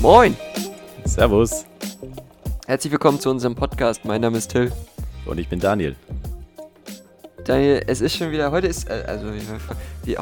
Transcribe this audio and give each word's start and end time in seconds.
Moin! 0.00 0.36
Servus. 1.04 1.64
Herzlich 2.68 2.92
willkommen 2.92 3.18
zu 3.18 3.30
unserem 3.30 3.56
Podcast. 3.56 4.04
Mein 4.04 4.20
Name 4.20 4.38
ist 4.38 4.52
Till. 4.52 4.70
Und 5.26 5.38
ich 5.38 5.48
bin 5.48 5.58
Daniel. 5.58 5.96
Daniel, 7.44 7.82
es 7.88 8.00
ist 8.00 8.16
schon 8.16 8.30
wieder, 8.30 8.52
heute 8.52 8.68
ist, 8.68 8.88
äh, 8.88 9.02
also, 9.04 9.32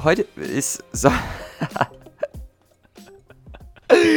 heute 0.02 0.22
ist 0.36 0.82
so. 0.92 1.10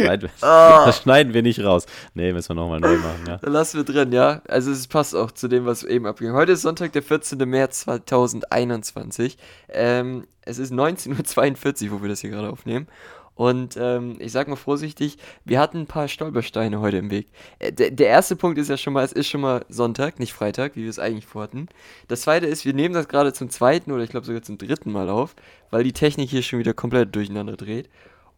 Schneiden, 0.06 0.30
oh. 0.42 0.46
Das 0.86 1.02
schneiden 1.02 1.34
wir 1.34 1.42
nicht 1.42 1.64
raus. 1.64 1.86
Nee, 2.14 2.34
müssen 2.34 2.50
wir 2.50 2.56
nochmal 2.56 2.80
neu 2.80 2.98
machen, 2.98 3.26
ja. 3.28 3.38
Da 3.42 3.50
lassen 3.50 3.78
wir 3.78 3.84
drin, 3.86 4.12
ja. 4.12 4.42
Also 4.48 4.72
es 4.72 4.88
passt 4.88 5.16
auch 5.16 5.32
zu 5.32 5.48
dem, 5.48 5.66
was 5.66 5.84
eben 5.84 6.06
abging. 6.06 6.34
Heute 6.34 6.54
ist 6.54 6.62
Sonntag, 6.62 6.94
der 6.94 7.04
14. 7.04 7.38
März 7.50 7.82
2021. 7.82 9.38
Ähm, 9.70 10.28
es 10.42 10.58
ist 10.58 10.74
19.42 10.74 11.86
Uhr, 11.86 11.92
wo 11.92 12.02
wir 12.02 12.10
das 12.10 12.22
hier 12.22 12.30
gerade 12.30 12.50
aufnehmen. 12.50 12.88
Und 13.36 13.78
ähm, 13.78 14.18
ich 14.20 14.32
sag 14.32 14.48
mal 14.48 14.56
vorsichtig, 14.56 15.18
wir 15.44 15.60
hatten 15.60 15.80
ein 15.80 15.88
paar 15.88 16.08
Stolpersteine 16.08 16.80
heute 16.80 16.98
im 16.98 17.10
Weg. 17.10 17.28
Äh, 17.58 17.72
der, 17.72 17.90
der, 17.90 18.08
erste 18.08 18.36
Punkt 18.36 18.60
ist 18.60 18.70
ja 18.70 18.78
schon 18.78 18.94
mal, 18.94 19.04
es 19.04 19.12
ist 19.12 19.28
schon 19.28 19.42
mal 19.42 19.66
Sonntag, 19.70 20.20
nicht 20.20 20.34
Freitag, 20.34 20.76
wie 20.76 20.84
wir 20.84 20.90
es 20.90 21.00
eigentlich 21.00 21.26
vorhatten. 21.26 21.68
Das 22.08 22.22
zweite 22.22 22.46
ist, 22.46 22.64
wir 22.64 22.74
nehmen 22.74 22.94
das 22.94 23.08
gerade 23.08 23.34
zum 23.34 23.50
zweiten 23.50 23.92
oder 23.92 24.04
ich 24.04 24.12
glaube 24.12 24.28
sogar 24.28 24.44
zum 24.44 24.60
dritten 24.60 24.92
Mal 24.92 25.10
auf, 25.10 25.36
weil 25.72 25.84
die 25.84 25.94
Technik 25.94 26.30
hier 26.30 26.44
schon 26.44 26.60
wieder 26.60 26.76
komplett 26.76 27.16
durcheinander 27.16 27.58
dreht. 27.58 27.90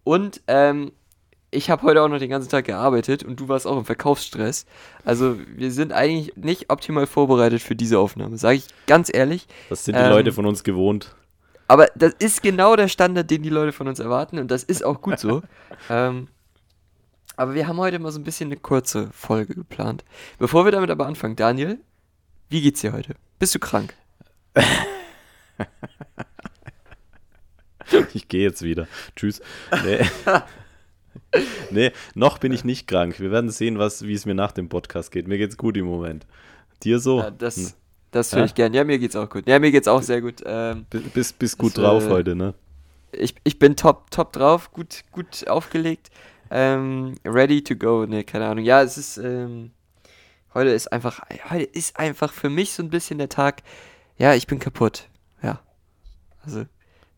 Und 0.05 0.41
ähm, 0.47 0.91
ich 1.55 1.69
habe 1.69 1.83
heute 1.83 2.01
auch 2.01 2.07
noch 2.07 2.19
den 2.19 2.29
ganzen 2.29 2.49
Tag 2.49 2.65
gearbeitet 2.65 3.23
und 3.23 3.39
du 3.39 3.47
warst 3.47 3.65
auch 3.65 3.77
im 3.77 3.85
Verkaufsstress. 3.85 4.65
Also 5.03 5.39
wir 5.55 5.71
sind 5.71 5.93
eigentlich 5.93 6.35
nicht 6.35 6.69
optimal 6.69 7.07
vorbereitet 7.07 7.61
für 7.61 7.75
diese 7.75 7.97
Aufnahme, 7.99 8.37
sage 8.37 8.57
ich 8.57 8.67
ganz 8.87 9.13
ehrlich. 9.13 9.47
Das 9.69 9.85
sind 9.85 9.95
die 9.97 10.01
ähm, 10.01 10.09
Leute 10.09 10.31
von 10.31 10.45
uns 10.45 10.63
gewohnt. 10.63 11.15
Aber 11.67 11.87
das 11.95 12.13
ist 12.19 12.43
genau 12.43 12.75
der 12.75 12.87
Standard, 12.87 13.31
den 13.31 13.41
die 13.41 13.49
Leute 13.49 13.71
von 13.71 13.87
uns 13.87 13.99
erwarten 13.99 14.37
und 14.37 14.51
das 14.51 14.63
ist 14.63 14.83
auch 14.83 15.01
gut 15.01 15.19
so. 15.19 15.41
ähm, 15.89 16.27
aber 17.37 17.53
wir 17.53 17.67
haben 17.67 17.77
heute 17.77 17.99
mal 17.99 18.11
so 18.11 18.19
ein 18.19 18.23
bisschen 18.23 18.49
eine 18.49 18.57
kurze 18.57 19.09
Folge 19.11 19.55
geplant. 19.55 20.03
Bevor 20.37 20.65
wir 20.65 20.71
damit 20.71 20.89
aber 20.89 21.05
anfangen, 21.07 21.35
Daniel, 21.35 21.79
wie 22.49 22.61
geht's 22.61 22.81
dir 22.81 22.93
heute? 22.93 23.15
Bist 23.39 23.55
du 23.55 23.59
krank? 23.59 23.93
ich 28.13 28.27
gehe 28.27 28.43
jetzt 28.43 28.61
wieder. 28.61 28.87
Tschüss. 29.15 29.41
Nee. 29.83 29.99
nee, 31.71 31.91
noch 32.13 32.37
bin 32.37 32.51
ich 32.51 32.63
nicht 32.63 32.87
krank. 32.87 33.19
Wir 33.19 33.31
werden 33.31 33.49
sehen, 33.49 33.77
wie 33.79 34.13
es 34.13 34.25
mir 34.25 34.35
nach 34.35 34.51
dem 34.51 34.69
Podcast 34.69 35.11
geht. 35.11 35.27
Mir 35.27 35.37
geht's 35.37 35.57
gut 35.57 35.77
im 35.77 35.85
Moment. 35.85 36.25
Dir 36.83 36.99
so? 36.99 37.19
Ja, 37.19 37.31
das, 37.31 37.57
hm. 37.57 37.71
Das 38.11 38.31
höre 38.31 38.39
ja? 38.39 38.45
ich 38.45 38.55
gern. 38.55 38.73
Ja, 38.73 38.85
mir 38.85 38.97
geht's 38.97 39.17
auch 39.17 39.29
gut. 39.29 39.45
Ja, 39.45 39.59
mir 39.59 39.71
geht's 39.71 39.89
auch 39.89 40.01
sehr 40.01 40.21
gut. 40.21 40.41
Ähm, 40.45 40.85
bist, 41.13 41.37
bist 41.37 41.57
gut 41.57 41.77
das, 41.77 41.83
drauf 41.83 42.05
äh, 42.05 42.09
heute, 42.09 42.35
ne? 42.35 42.53
Ich, 43.11 43.35
ich 43.43 43.59
bin 43.59 43.75
top, 43.75 44.09
top 44.09 44.31
drauf, 44.31 44.71
gut, 44.71 45.03
gut 45.11 45.47
aufgelegt. 45.49 46.11
Ähm, 46.49 47.15
ready 47.25 47.61
to 47.61 47.75
go, 47.75 48.05
ne, 48.05 48.23
keine 48.23 48.45
Ahnung. 48.47 48.63
Ja, 48.63 48.81
es 48.81 48.97
ist, 48.97 49.17
ähm, 49.17 49.71
heute 50.53 50.69
ist 50.69 50.91
einfach, 50.93 51.21
heute 51.49 51.63
ist 51.63 51.99
einfach 51.99 52.31
für 52.31 52.49
mich 52.49 52.73
so 52.73 52.83
ein 52.83 52.89
bisschen 52.89 53.17
der 53.17 53.27
Tag, 53.27 53.63
ja, 54.17 54.33
ich 54.33 54.47
bin 54.47 54.59
kaputt. 54.59 55.09
Ja. 55.41 55.59
Also, 56.45 56.65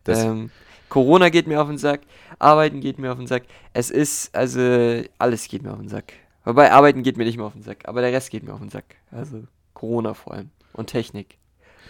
ähm, 0.08 0.50
Corona 0.88 1.28
geht 1.28 1.46
mir 1.46 1.60
auf 1.60 1.68
den 1.68 1.78
Sack, 1.78 2.00
Arbeiten 2.38 2.80
geht 2.80 2.98
mir 2.98 3.12
auf 3.12 3.18
den 3.18 3.26
Sack. 3.26 3.44
Es 3.72 3.90
ist, 3.90 4.34
also, 4.34 5.02
alles 5.18 5.48
geht 5.48 5.62
mir 5.62 5.72
auf 5.72 5.78
den 5.78 5.88
Sack. 5.88 6.12
Wobei, 6.44 6.72
Arbeiten 6.72 7.02
geht 7.02 7.16
mir 7.16 7.24
nicht 7.24 7.36
mehr 7.36 7.46
auf 7.46 7.52
den 7.52 7.62
Sack, 7.62 7.86
aber 7.86 8.00
der 8.00 8.12
Rest 8.12 8.30
geht 8.30 8.42
mir 8.42 8.54
auf 8.54 8.60
den 8.60 8.70
Sack. 8.70 8.96
Also, 9.10 9.44
Corona 9.74 10.14
vor 10.14 10.34
allem 10.34 10.50
und 10.72 10.86
Technik. 10.86 11.38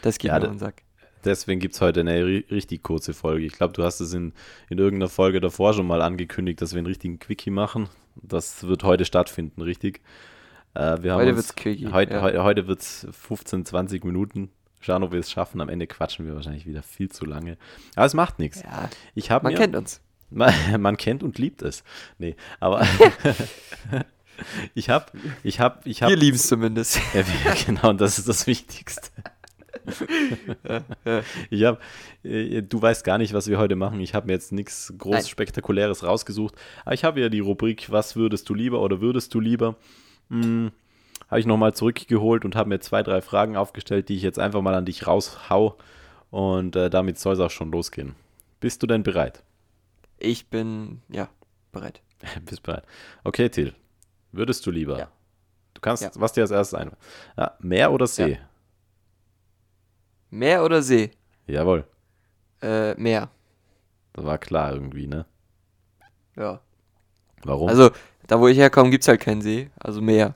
Das 0.03 0.19
geht 0.19 0.31
ja, 0.31 0.39
mir 0.39 0.47
auf 0.47 0.53
den 0.53 0.59
Sack. 0.59 0.83
Deswegen 1.25 1.61
gibt 1.61 1.75
es 1.75 1.81
heute 1.81 2.01
eine 2.01 2.25
richtig 2.25 2.83
kurze 2.83 3.13
Folge. 3.13 3.45
Ich 3.45 3.53
glaube, 3.53 3.73
du 3.73 3.83
hast 3.83 4.01
es 4.01 4.15
in, 4.15 4.33
in 4.69 4.79
irgendeiner 4.79 5.09
Folge 5.09 5.41
davor 5.41 5.75
schon 5.75 5.87
mal 5.87 6.03
angekündigt, 6.03 6.61
dass 6.63 6.73
wir 6.73 6.79
einen 6.79 6.87
richtigen 6.87 7.19
Quickie 7.19 7.51
machen. 7.51 7.89
Das 8.17 8.67
wird 8.67 8.85
heute 8.85 9.05
stattfinden, 9.05 9.63
richtig? 9.63 10.01
Äh, 10.75 11.03
wir 11.03 11.15
heute 11.15 11.35
wird 11.35 11.45
es 11.45 11.55
Quickie. 11.57 11.89
Heute, 11.93 12.15
ja. 12.15 12.23
heute, 12.23 12.45
heute 12.45 12.67
wird 12.67 12.81
es 12.81 13.07
15, 13.11 13.65
20 13.65 14.05
Minuten. 14.05 14.51
Schauen, 14.81 15.03
ob 15.03 15.13
wir 15.13 15.21
es 15.21 15.31
schaffen. 15.31 15.61
Am 15.61 15.69
Ende 15.69 15.87
quatschen 15.87 16.27
wir 16.27 16.35
wahrscheinlich 16.35 16.67
wieder 16.67 16.83
viel 16.83 17.11
zu 17.11 17.25
lange. 17.25 17.57
Aber 17.97 18.07
es 18.07 18.15
macht 18.15 18.39
nichts. 18.39 18.63
Ja, 18.63 18.89
ich 19.15 19.31
man 19.31 19.43
mir, 19.45 19.55
kennt 19.55 19.77
uns. 19.77 20.01
Man, 20.31 20.53
man, 20.81 20.97
kennt 20.97 21.23
und 21.23 21.39
liebt 21.39 21.63
es. 21.63 21.83
Nee, 22.19 22.37
aber 22.61 22.87
Ich 24.75 24.89
habe, 24.89 25.07
ich 25.43 25.61
habe, 25.61 25.81
ich 25.85 26.03
habe. 26.03 26.13
Wir 26.13 26.19
lieben 26.19 26.37
es 26.37 26.47
zumindest. 26.47 27.01
Ja, 27.15 27.55
genau, 27.67 27.93
das 27.93 28.19
ist 28.19 28.29
das 28.29 28.47
Wichtigste. 28.47 29.11
Ich 31.51 31.65
habe, 31.65 31.79
äh, 32.23 32.63
du 32.63 32.81
weißt 32.81 33.05
gar 33.05 33.19
nicht, 33.19 33.33
was 33.33 33.49
wir 33.49 33.59
heute 33.59 33.77
machen. 33.77 34.01
Ich 34.01 34.15
habe 34.15 34.27
mir 34.27 34.35
jetzt 34.35 34.53
nichts 34.53 34.93
groß 34.97 35.15
Nein. 35.15 35.25
Spektakuläres 35.25 36.05
rausgesucht. 36.05 36.55
Aber 36.85 36.95
ich 36.95 37.05
habe 37.05 37.21
ja 37.21 37.29
die 37.29 37.41
Rubrik, 37.41 37.91
was 37.91 38.17
würdest 38.17 38.49
du 38.49 38.55
lieber 38.55 38.81
oder 38.81 39.01
würdest 39.01 39.35
du 39.35 39.41
lieber? 39.41 39.77
Hm, 40.31 40.71
habe 41.29 41.41
ich 41.41 41.47
nochmal 41.47 41.75
zurückgeholt 41.75 42.45
und 42.45 42.57
habe 42.57 42.71
mir 42.71 42.81
zwei, 42.81 43.03
drei 43.03 43.21
Fragen 43.21 43.57
aufgestellt, 43.57 44.09
die 44.09 44.17
ich 44.17 44.23
jetzt 44.23 44.39
einfach 44.39 44.63
mal 44.63 44.75
an 44.75 44.87
dich 44.87 45.07
raushau. 45.07 45.77
Und 46.31 46.77
äh, 46.77 46.91
damit 46.91 47.19
soll 47.19 47.35
es 47.35 47.41
auch 47.41 47.51
schon 47.51 47.71
losgehen. 47.71 48.15
Bist 48.61 48.83
du 48.83 48.87
denn 48.87 49.03
bereit? 49.03 49.43
Ich 50.19 50.49
bin, 50.49 51.03
ja, 51.09 51.29
bereit. 51.73 52.03
Bist 52.45 52.63
bereit. 52.63 52.85
Okay, 53.25 53.49
Till, 53.49 53.75
Würdest 54.33 54.67
du 54.67 54.71
lieber? 54.71 54.99
Ja. 54.99 55.09
Du 55.75 55.81
kannst, 55.81 56.03
ja. 56.03 56.11
was 56.15 56.33
dir 56.33 56.43
als 56.43 56.51
erstes 56.51 56.79
ein. 56.79 56.91
Ja, 57.37 57.55
Meer 57.61 57.93
oder 57.93 58.07
See? 58.07 58.39
Meer 60.31 60.65
oder 60.65 60.83
See? 60.83 61.11
Jawohl. 61.47 61.85
Äh, 62.61 62.95
Meer. 62.95 63.31
Das 64.13 64.25
war 64.25 64.39
klar 64.39 64.73
irgendwie, 64.73 65.07
ne? 65.07 65.25
Ja. 66.37 66.61
Warum? 67.45 67.69
Also, 67.69 67.91
da 68.27 68.41
wo 68.41 68.49
ich 68.49 68.59
herkomme, 68.59 68.91
gibt 68.91 69.05
es 69.05 69.09
halt 69.09 69.21
keinen 69.21 69.41
See, 69.41 69.71
also 69.79 70.01
Meer. 70.03 70.35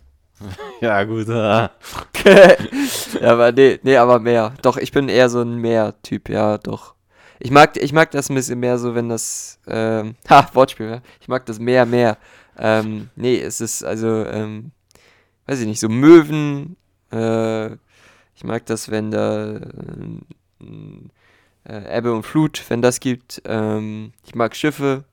ja, 0.81 1.05
gut. 1.05 1.29
ja, 1.29 1.71
aber 3.23 3.53
nee, 3.53 3.79
nee, 3.83 3.97
aber 3.97 4.19
Meer. 4.19 4.55
Doch, 4.63 4.77
ich 4.77 4.93
bin 4.93 5.09
eher 5.09 5.29
so 5.29 5.43
ein 5.43 5.57
Meer-Typ, 5.57 6.29
ja, 6.29 6.59
doch. 6.59 6.95
Ich 7.39 7.51
mag, 7.51 7.77
ich 7.77 7.93
mag 7.93 8.11
das 8.13 8.31
ein 8.31 8.35
bisschen 8.35 8.61
mehr 8.61 8.79
so, 8.79 8.95
wenn 8.95 9.09
das, 9.09 9.59
ähm, 9.67 10.15
ha, 10.29 10.49
Wortspiel, 10.53 10.87
ja? 10.87 11.03
Ich 11.21 11.29
mag 11.29 11.45
das 11.47 11.59
mehr, 11.59 11.87
mehr. 11.87 12.19
Ähm, 12.59 13.11
nee, 13.17 13.41
es 13.41 13.61
ist 13.61 13.83
also, 13.83 14.25
ähm, 14.27 14.73
weiß 15.47 15.61
ich 15.61 15.67
nicht, 15.67 15.81
so 15.81 15.89
Möwen. 15.89 16.77
Äh, 17.11 17.73
ich 18.35 18.45
mag 18.45 18.67
das, 18.67 18.91
wenn 18.91 19.11
da 19.11 19.61
äh, 21.69 21.99
Ebbe 21.99 22.13
und 22.13 22.25
Flut, 22.25 22.63
wenn 22.69 22.83
das 22.83 23.01
gibt. 23.01 23.43
Ähm, 23.45 24.13
ich 24.25 24.35
mag 24.35 24.55
Schiffe. 24.57 25.05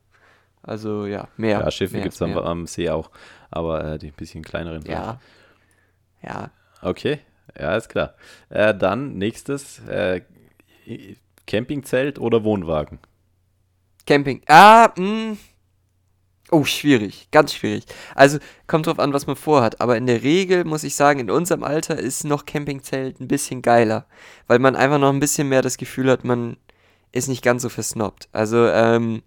Also 0.62 1.06
ja, 1.06 1.28
mehr. 1.36 1.60
Ja, 1.60 1.70
Schiffe 1.70 2.00
gibt 2.00 2.14
es 2.14 2.22
am, 2.22 2.36
am, 2.36 2.66
See 2.66 2.90
auch, 2.90 3.10
aber 3.50 3.84
äh, 3.84 3.98
die 3.98 4.08
ein 4.08 4.12
bisschen 4.12 4.42
kleineren. 4.42 4.84
Ja. 4.86 5.20
Ja. 6.22 6.50
Okay, 6.82 7.20
ja, 7.58 7.76
ist 7.76 7.88
klar. 7.88 8.14
Äh, 8.50 8.74
dann 8.74 9.14
nächstes, 9.14 9.80
äh, 9.86 10.20
Campingzelt 11.46 12.18
oder 12.18 12.44
Wohnwagen? 12.44 12.98
Camping. 14.06 14.42
Ah, 14.46 14.92
mh, 14.96 15.04
hm. 15.04 15.38
Oh, 16.52 16.64
schwierig, 16.64 17.28
ganz 17.30 17.54
schwierig. 17.54 17.84
Also 18.14 18.38
kommt 18.66 18.86
drauf 18.86 18.98
an, 18.98 19.12
was 19.12 19.28
man 19.28 19.36
vorhat. 19.36 19.80
Aber 19.80 19.96
in 19.96 20.06
der 20.06 20.24
Regel 20.24 20.64
muss 20.64 20.82
ich 20.82 20.96
sagen, 20.96 21.20
in 21.20 21.30
unserem 21.30 21.62
Alter 21.62 21.96
ist 21.96 22.24
noch 22.24 22.44
Campingzelt 22.44 23.20
ein 23.20 23.28
bisschen 23.28 23.62
geiler, 23.62 24.06
weil 24.48 24.58
man 24.58 24.74
einfach 24.74 24.98
noch 24.98 25.12
ein 25.12 25.20
bisschen 25.20 25.48
mehr 25.48 25.62
das 25.62 25.76
Gefühl 25.76 26.10
hat, 26.10 26.24
man 26.24 26.56
ist 27.12 27.28
nicht 27.28 27.44
ganz 27.44 27.62
so 27.62 27.68
versnobbt. 27.68 28.28
Also 28.32 28.66
ähm, 28.66 29.22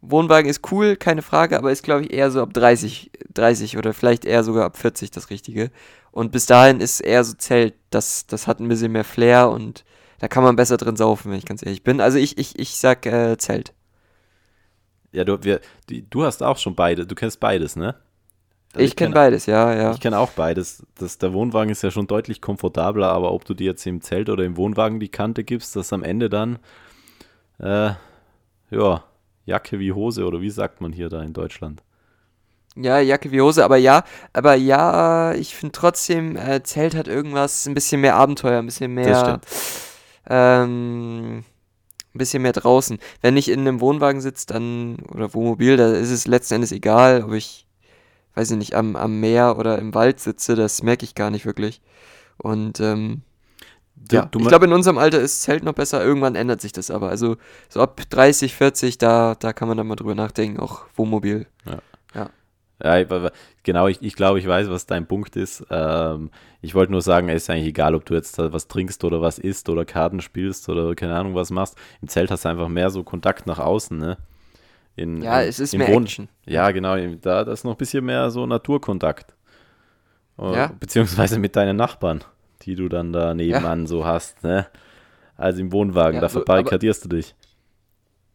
Wohnwagen 0.00 0.48
ist 0.48 0.70
cool, 0.70 0.96
keine 0.96 1.22
Frage, 1.22 1.58
aber 1.58 1.72
ist 1.72 1.82
glaube 1.82 2.04
ich 2.04 2.12
eher 2.12 2.30
so 2.30 2.42
ab 2.42 2.52
30, 2.54 3.10
30 3.34 3.78
oder 3.78 3.92
vielleicht 3.92 4.24
eher 4.24 4.44
sogar 4.44 4.64
ab 4.64 4.76
40 4.76 5.10
das 5.10 5.30
Richtige. 5.30 5.70
Und 6.10 6.32
bis 6.32 6.46
dahin 6.46 6.80
ist 6.80 7.00
eher 7.00 7.24
so 7.24 7.34
Zelt, 7.34 7.74
das, 7.90 8.26
das 8.26 8.46
hat 8.46 8.60
ein 8.60 8.68
bisschen 8.68 8.92
mehr 8.92 9.04
Flair 9.04 9.50
und 9.50 9.84
da 10.20 10.28
kann 10.28 10.42
man 10.42 10.56
besser 10.56 10.76
drin 10.76 10.96
saufen, 10.96 11.30
wenn 11.30 11.38
ich 11.38 11.46
ganz 11.46 11.64
ehrlich 11.64 11.82
bin. 11.82 12.00
Also 12.00 12.18
ich, 12.18 12.38
ich, 12.38 12.58
ich 12.58 12.76
sag 12.76 13.06
äh, 13.06 13.36
Zelt. 13.38 13.72
Ja, 15.12 15.24
du, 15.24 15.42
wir, 15.42 15.60
du 15.88 16.24
hast 16.24 16.42
auch 16.42 16.58
schon 16.58 16.74
beide, 16.74 17.06
du 17.06 17.14
kennst 17.14 17.40
beides, 17.40 17.76
ne? 17.76 17.94
Also 18.72 18.84
ich, 18.84 18.90
ich 18.90 18.96
kenne 18.96 19.10
kenn, 19.10 19.14
beides, 19.14 19.46
ja, 19.46 19.74
ja. 19.74 19.92
Ich 19.92 20.00
kenne 20.00 20.18
auch 20.18 20.30
beides. 20.30 20.84
Das, 20.98 21.18
der 21.18 21.32
Wohnwagen 21.32 21.70
ist 21.70 21.82
ja 21.82 21.90
schon 21.90 22.06
deutlich 22.06 22.42
komfortabler, 22.42 23.10
aber 23.10 23.32
ob 23.32 23.44
du 23.44 23.54
dir 23.54 23.68
jetzt 23.68 23.86
im 23.86 24.02
Zelt 24.02 24.28
oder 24.28 24.44
im 24.44 24.56
Wohnwagen 24.56 25.00
die 25.00 25.08
Kante 25.08 25.42
gibst, 25.42 25.74
dass 25.74 25.92
am 25.92 26.02
Ende 26.02 26.28
dann, 26.28 26.58
äh, 27.58 27.92
ja, 28.70 29.04
Jacke 29.48 29.78
wie 29.78 29.92
Hose 29.92 30.26
oder 30.26 30.40
wie 30.42 30.50
sagt 30.50 30.80
man 30.82 30.92
hier 30.92 31.08
da 31.08 31.22
in 31.22 31.32
Deutschland? 31.32 31.82
Ja, 32.76 33.00
Jacke 33.00 33.32
wie 33.32 33.40
Hose, 33.40 33.64
aber 33.64 33.78
ja, 33.78 34.04
aber 34.32 34.54
ja, 34.54 35.32
ich 35.34 35.56
finde 35.56 35.72
trotzdem, 35.72 36.36
äh, 36.36 36.62
Zelt 36.62 36.94
hat 36.94 37.08
irgendwas, 37.08 37.66
ein 37.66 37.74
bisschen 37.74 38.02
mehr 38.02 38.14
Abenteuer, 38.14 38.58
ein 38.58 38.66
bisschen 38.66 38.92
mehr. 38.92 39.40
Ähm, 40.28 41.38
ein 41.38 42.18
bisschen 42.18 42.42
mehr 42.42 42.52
draußen. 42.52 42.98
Wenn 43.22 43.38
ich 43.38 43.48
in 43.48 43.60
einem 43.60 43.80
Wohnwagen 43.80 44.20
sitze, 44.20 44.46
dann, 44.46 44.96
oder 45.12 45.32
Wohnmobil, 45.32 45.76
da 45.78 45.92
ist 45.92 46.10
es 46.10 46.26
letzten 46.26 46.54
Endes 46.56 46.70
egal, 46.70 47.24
ob 47.24 47.32
ich, 47.32 47.66
weiß 48.34 48.50
ich 48.50 48.58
nicht, 48.58 48.74
am, 48.74 48.96
am 48.96 49.18
Meer 49.18 49.56
oder 49.58 49.78
im 49.78 49.94
Wald 49.94 50.20
sitze, 50.20 50.54
das 50.56 50.82
merke 50.82 51.04
ich 51.04 51.14
gar 51.14 51.30
nicht 51.30 51.46
wirklich. 51.46 51.80
Und, 52.36 52.80
ähm, 52.80 53.22
ja, 54.10 54.26
du 54.26 54.40
ich 54.40 54.48
glaube, 54.48 54.66
in 54.66 54.72
unserem 54.72 54.98
Alter 54.98 55.20
ist 55.20 55.42
Zelt 55.42 55.64
noch 55.64 55.74
besser. 55.74 56.04
Irgendwann 56.04 56.34
ändert 56.34 56.60
sich 56.60 56.72
das 56.72 56.90
aber. 56.90 57.08
Also 57.08 57.36
so 57.68 57.80
ab 57.80 58.00
30, 58.08 58.54
40, 58.54 58.98
da, 58.98 59.34
da 59.34 59.52
kann 59.52 59.68
man 59.68 59.76
dann 59.76 59.86
mal 59.86 59.96
drüber 59.96 60.14
nachdenken, 60.14 60.60
auch 60.60 60.84
Wohnmobil. 60.94 61.46
Ja. 61.66 61.78
Ja, 62.82 62.96
ja 62.96 63.30
genau, 63.64 63.88
ich, 63.88 64.02
ich 64.02 64.14
glaube, 64.14 64.38
ich 64.38 64.46
weiß, 64.46 64.70
was 64.70 64.86
dein 64.86 65.06
Punkt 65.06 65.36
ist. 65.36 65.66
Ähm, 65.70 66.30
ich 66.62 66.74
wollte 66.74 66.92
nur 66.92 67.02
sagen, 67.02 67.28
es 67.28 67.42
ist 67.42 67.50
eigentlich 67.50 67.68
egal, 67.68 67.94
ob 67.94 68.04
du 68.04 68.14
jetzt 68.14 68.38
was 68.38 68.68
trinkst 68.68 69.04
oder 69.04 69.20
was 69.20 69.38
isst 69.38 69.68
oder 69.68 69.84
Karten 69.84 70.20
spielst 70.20 70.68
oder 70.68 70.94
keine 70.94 71.14
Ahnung 71.16 71.34
was 71.34 71.50
machst. 71.50 71.76
Im 72.00 72.08
Zelt 72.08 72.30
hast 72.30 72.44
du 72.44 72.48
einfach 72.48 72.68
mehr 72.68 72.90
so 72.90 73.02
Kontakt 73.02 73.46
nach 73.46 73.58
außen, 73.58 73.98
ne? 73.98 74.16
In, 74.96 75.22
ja, 75.22 75.42
in, 75.42 75.48
es 75.48 75.60
ist 75.60 75.76
mehr 75.76 75.88
Wohn 75.88 76.04
Action. 76.04 76.28
Ja, 76.46 76.70
genau, 76.70 76.96
da, 76.96 77.44
da 77.44 77.52
ist 77.52 77.64
noch 77.64 77.72
ein 77.72 77.78
bisschen 77.78 78.04
mehr 78.04 78.30
so 78.30 78.46
Naturkontakt. 78.46 79.34
Ja. 80.40 80.72
Beziehungsweise 80.78 81.38
mit 81.38 81.56
deinen 81.56 81.76
Nachbarn 81.76 82.22
die 82.62 82.74
du 82.74 82.88
dann 82.88 83.12
da 83.12 83.34
nebenan 83.34 83.80
ja. 83.80 83.86
so 83.86 84.04
hast, 84.04 84.42
ne? 84.42 84.66
Also 85.36 85.60
im 85.60 85.72
Wohnwagen, 85.72 86.16
ja, 86.16 86.20
da 86.20 86.28
so, 86.28 86.38
verbarrikadierst 86.38 87.04
du 87.04 87.08
dich. 87.10 87.34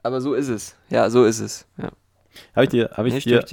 Aber 0.01 0.21
so 0.21 0.33
ist 0.33 0.47
es. 0.47 0.75
Ja, 0.89 1.09
so 1.09 1.25
ist 1.25 1.39
es. 1.39 1.67
Ja. 1.77 1.91
Habe 2.55 2.63
ich 2.63 2.69
dir, 2.69 2.91
habe 2.93 3.07
ich, 3.09 3.23
dir, 3.23 3.43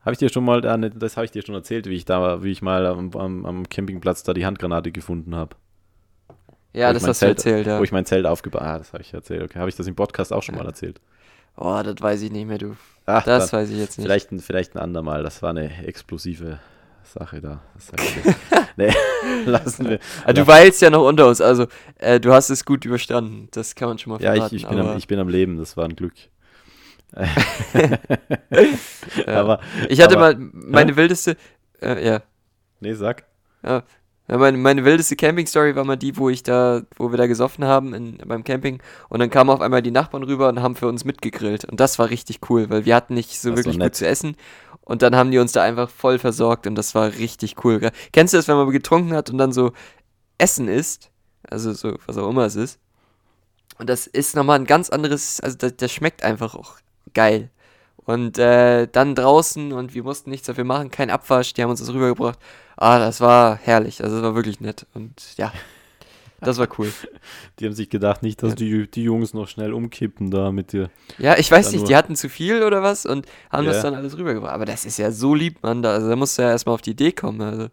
habe 0.00 0.12
ich 0.12 0.18
dir 0.18 0.28
schon 0.28 0.44
mal, 0.44 0.60
das 0.60 1.16
habe 1.16 1.24
ich 1.24 1.30
dir 1.30 1.42
schon 1.44 1.54
erzählt, 1.54 1.86
wie 1.86 1.94
ich 1.94 2.04
da, 2.04 2.42
wie 2.42 2.50
ich 2.50 2.62
mal 2.62 2.86
am, 2.86 3.10
am, 3.12 3.46
am 3.46 3.68
Campingplatz 3.68 4.22
da 4.22 4.34
die 4.34 4.46
Handgranate 4.46 4.92
gefunden 4.92 5.34
habe. 5.34 5.56
Ja, 6.74 6.92
das 6.92 7.06
hast 7.06 7.20
Zelt, 7.20 7.38
du 7.38 7.48
erzählt, 7.48 7.66
ja. 7.66 7.78
Wo 7.78 7.84
ich 7.84 7.92
mein 7.92 8.04
Zelt 8.04 8.26
aufgebaut 8.26 8.62
habe. 8.62 8.70
Ah, 8.72 8.78
das 8.78 8.92
habe 8.92 9.02
ich 9.02 9.14
erzählt. 9.14 9.42
Okay, 9.42 9.58
habe 9.58 9.68
ich 9.68 9.76
das 9.76 9.86
im 9.86 9.94
Podcast 9.94 10.32
auch 10.32 10.42
schon 10.42 10.56
mal 10.56 10.66
erzählt? 10.66 11.00
Oh, 11.56 11.80
das 11.84 11.94
weiß 12.00 12.22
ich 12.22 12.32
nicht 12.32 12.46
mehr, 12.46 12.58
du. 12.58 12.76
Ach, 13.06 13.22
das 13.24 13.52
weiß 13.52 13.70
ich 13.70 13.78
jetzt 13.78 13.98
nicht. 13.98 14.06
Vielleicht, 14.06 14.28
vielleicht 14.38 14.74
ein 14.74 14.80
andermal. 14.80 15.22
Das 15.22 15.40
war 15.40 15.50
eine 15.50 15.86
explosive 15.86 16.58
Sache 17.04 17.40
da. 17.40 17.62
nee, 18.76 18.92
lassen 19.46 19.88
wir. 19.88 19.98
Also, 20.24 20.42
du 20.42 20.46
weilst 20.46 20.82
ja 20.82 20.90
noch 20.90 21.06
unter 21.06 21.28
uns, 21.28 21.40
also 21.40 21.66
äh, 21.98 22.20
du 22.20 22.32
hast 22.32 22.50
es 22.50 22.64
gut 22.64 22.84
überstanden. 22.84 23.48
Das 23.52 23.74
kann 23.74 23.88
man 23.88 23.98
schon 23.98 24.12
mal 24.12 24.18
verraten. 24.18 24.38
Ja, 24.38 24.46
ich, 24.46 24.52
ich, 24.52 24.68
bin, 24.68 24.78
am, 24.78 24.96
ich 24.96 25.06
bin 25.06 25.18
am 25.18 25.28
Leben, 25.28 25.58
das 25.58 25.76
war 25.76 25.84
ein 25.84 25.96
Glück. 25.96 26.14
aber 29.26 29.60
ich 29.88 30.00
hatte 30.00 30.16
aber, 30.16 30.34
mal 30.34 30.50
meine 30.52 30.90
ja? 30.92 30.96
wildeste, 30.96 31.36
äh, 31.80 32.04
ja. 32.04 32.22
Nee, 32.80 32.94
sag. 32.94 33.24
Ja, 33.62 34.38
meine, 34.38 34.56
meine 34.56 34.84
wildeste 34.86 35.16
Camping-Story 35.16 35.76
war 35.76 35.84
mal 35.84 35.96
die, 35.96 36.16
wo 36.16 36.30
ich 36.30 36.42
da, 36.42 36.82
wo 36.96 37.10
wir 37.10 37.18
da 37.18 37.26
gesoffen 37.26 37.64
haben 37.64 37.92
in, 37.92 38.16
beim 38.26 38.42
Camping 38.42 38.80
und 39.10 39.20
dann 39.20 39.28
kamen 39.28 39.50
auf 39.50 39.60
einmal 39.60 39.82
die 39.82 39.90
Nachbarn 39.90 40.22
rüber 40.22 40.48
und 40.48 40.62
haben 40.62 40.76
für 40.76 40.88
uns 40.88 41.04
mitgegrillt. 41.04 41.66
Und 41.66 41.78
das 41.78 41.98
war 41.98 42.08
richtig 42.08 42.40
cool, 42.48 42.70
weil 42.70 42.86
wir 42.86 42.96
hatten 42.96 43.12
nicht 43.14 43.38
so 43.38 43.50
das 43.50 43.58
wirklich 43.58 43.78
gut 43.78 43.94
zu 43.94 44.06
essen. 44.06 44.36
Und 44.84 45.02
dann 45.02 45.16
haben 45.16 45.30
die 45.30 45.38
uns 45.38 45.52
da 45.52 45.62
einfach 45.62 45.88
voll 45.88 46.18
versorgt 46.18 46.66
und 46.66 46.74
das 46.74 46.94
war 46.94 47.14
richtig 47.14 47.64
cool. 47.64 47.90
Kennst 48.12 48.34
du 48.34 48.38
das, 48.38 48.48
wenn 48.48 48.56
man 48.56 48.70
getrunken 48.70 49.14
hat 49.14 49.30
und 49.30 49.38
dann 49.38 49.52
so 49.52 49.72
Essen 50.38 50.68
isst? 50.68 51.10
Also 51.48 51.72
so, 51.72 51.96
was 52.06 52.18
auch 52.18 52.28
immer 52.28 52.44
es 52.44 52.56
ist. 52.56 52.78
Und 53.78 53.88
das 53.88 54.06
ist 54.06 54.36
nochmal 54.36 54.58
ein 54.58 54.66
ganz 54.66 54.90
anderes, 54.90 55.40
also 55.40 55.56
das, 55.56 55.76
das 55.76 55.92
schmeckt 55.92 56.22
einfach 56.22 56.54
auch 56.54 56.76
geil. 57.14 57.50
Und 57.96 58.38
äh, 58.38 58.86
dann 58.86 59.14
draußen 59.14 59.72
und 59.72 59.94
wir 59.94 60.02
mussten 60.02 60.30
nichts 60.30 60.46
dafür 60.46 60.64
machen, 60.64 60.90
kein 60.90 61.10
Abwasch, 61.10 61.54
die 61.54 61.62
haben 61.62 61.70
uns 61.70 61.80
das 61.80 61.92
rübergebracht. 61.92 62.38
Ah, 62.76 62.98
das 62.98 63.20
war 63.20 63.56
herrlich, 63.56 64.02
also 64.02 64.16
das 64.16 64.24
war 64.24 64.34
wirklich 64.34 64.60
nett. 64.60 64.86
Und 64.92 65.36
ja, 65.38 65.52
das 66.44 66.58
war 66.58 66.68
cool. 66.78 66.92
Die 67.58 67.66
haben 67.66 67.72
sich 67.72 67.90
gedacht, 67.90 68.22
nicht, 68.22 68.42
dass 68.42 68.50
ja. 68.50 68.56
die, 68.56 68.90
die 68.90 69.02
Jungs 69.02 69.34
noch 69.34 69.48
schnell 69.48 69.72
umkippen 69.72 70.30
da 70.30 70.52
mit 70.52 70.72
dir. 70.72 70.90
Ja, 71.18 71.36
ich 71.36 71.50
weiß 71.50 71.72
nicht, 71.72 71.88
die 71.88 71.96
hatten 71.96 72.16
zu 72.16 72.28
viel 72.28 72.62
oder 72.62 72.82
was 72.82 73.06
und 73.06 73.26
haben 73.50 73.64
ja. 73.64 73.72
das 73.72 73.82
dann 73.82 73.94
alles 73.94 74.16
rübergebracht. 74.16 74.52
Aber 74.52 74.64
das 74.64 74.84
ist 74.84 74.98
ja 74.98 75.10
so 75.10 75.34
lieb, 75.34 75.62
Mann. 75.62 75.82
Da, 75.82 75.92
also, 75.92 76.08
da 76.08 76.16
musst 76.16 76.38
du 76.38 76.42
ja 76.42 76.50
erstmal 76.50 76.74
auf 76.74 76.82
die 76.82 76.90
Idee 76.90 77.12
kommen. 77.12 77.40
Also, 77.40 77.68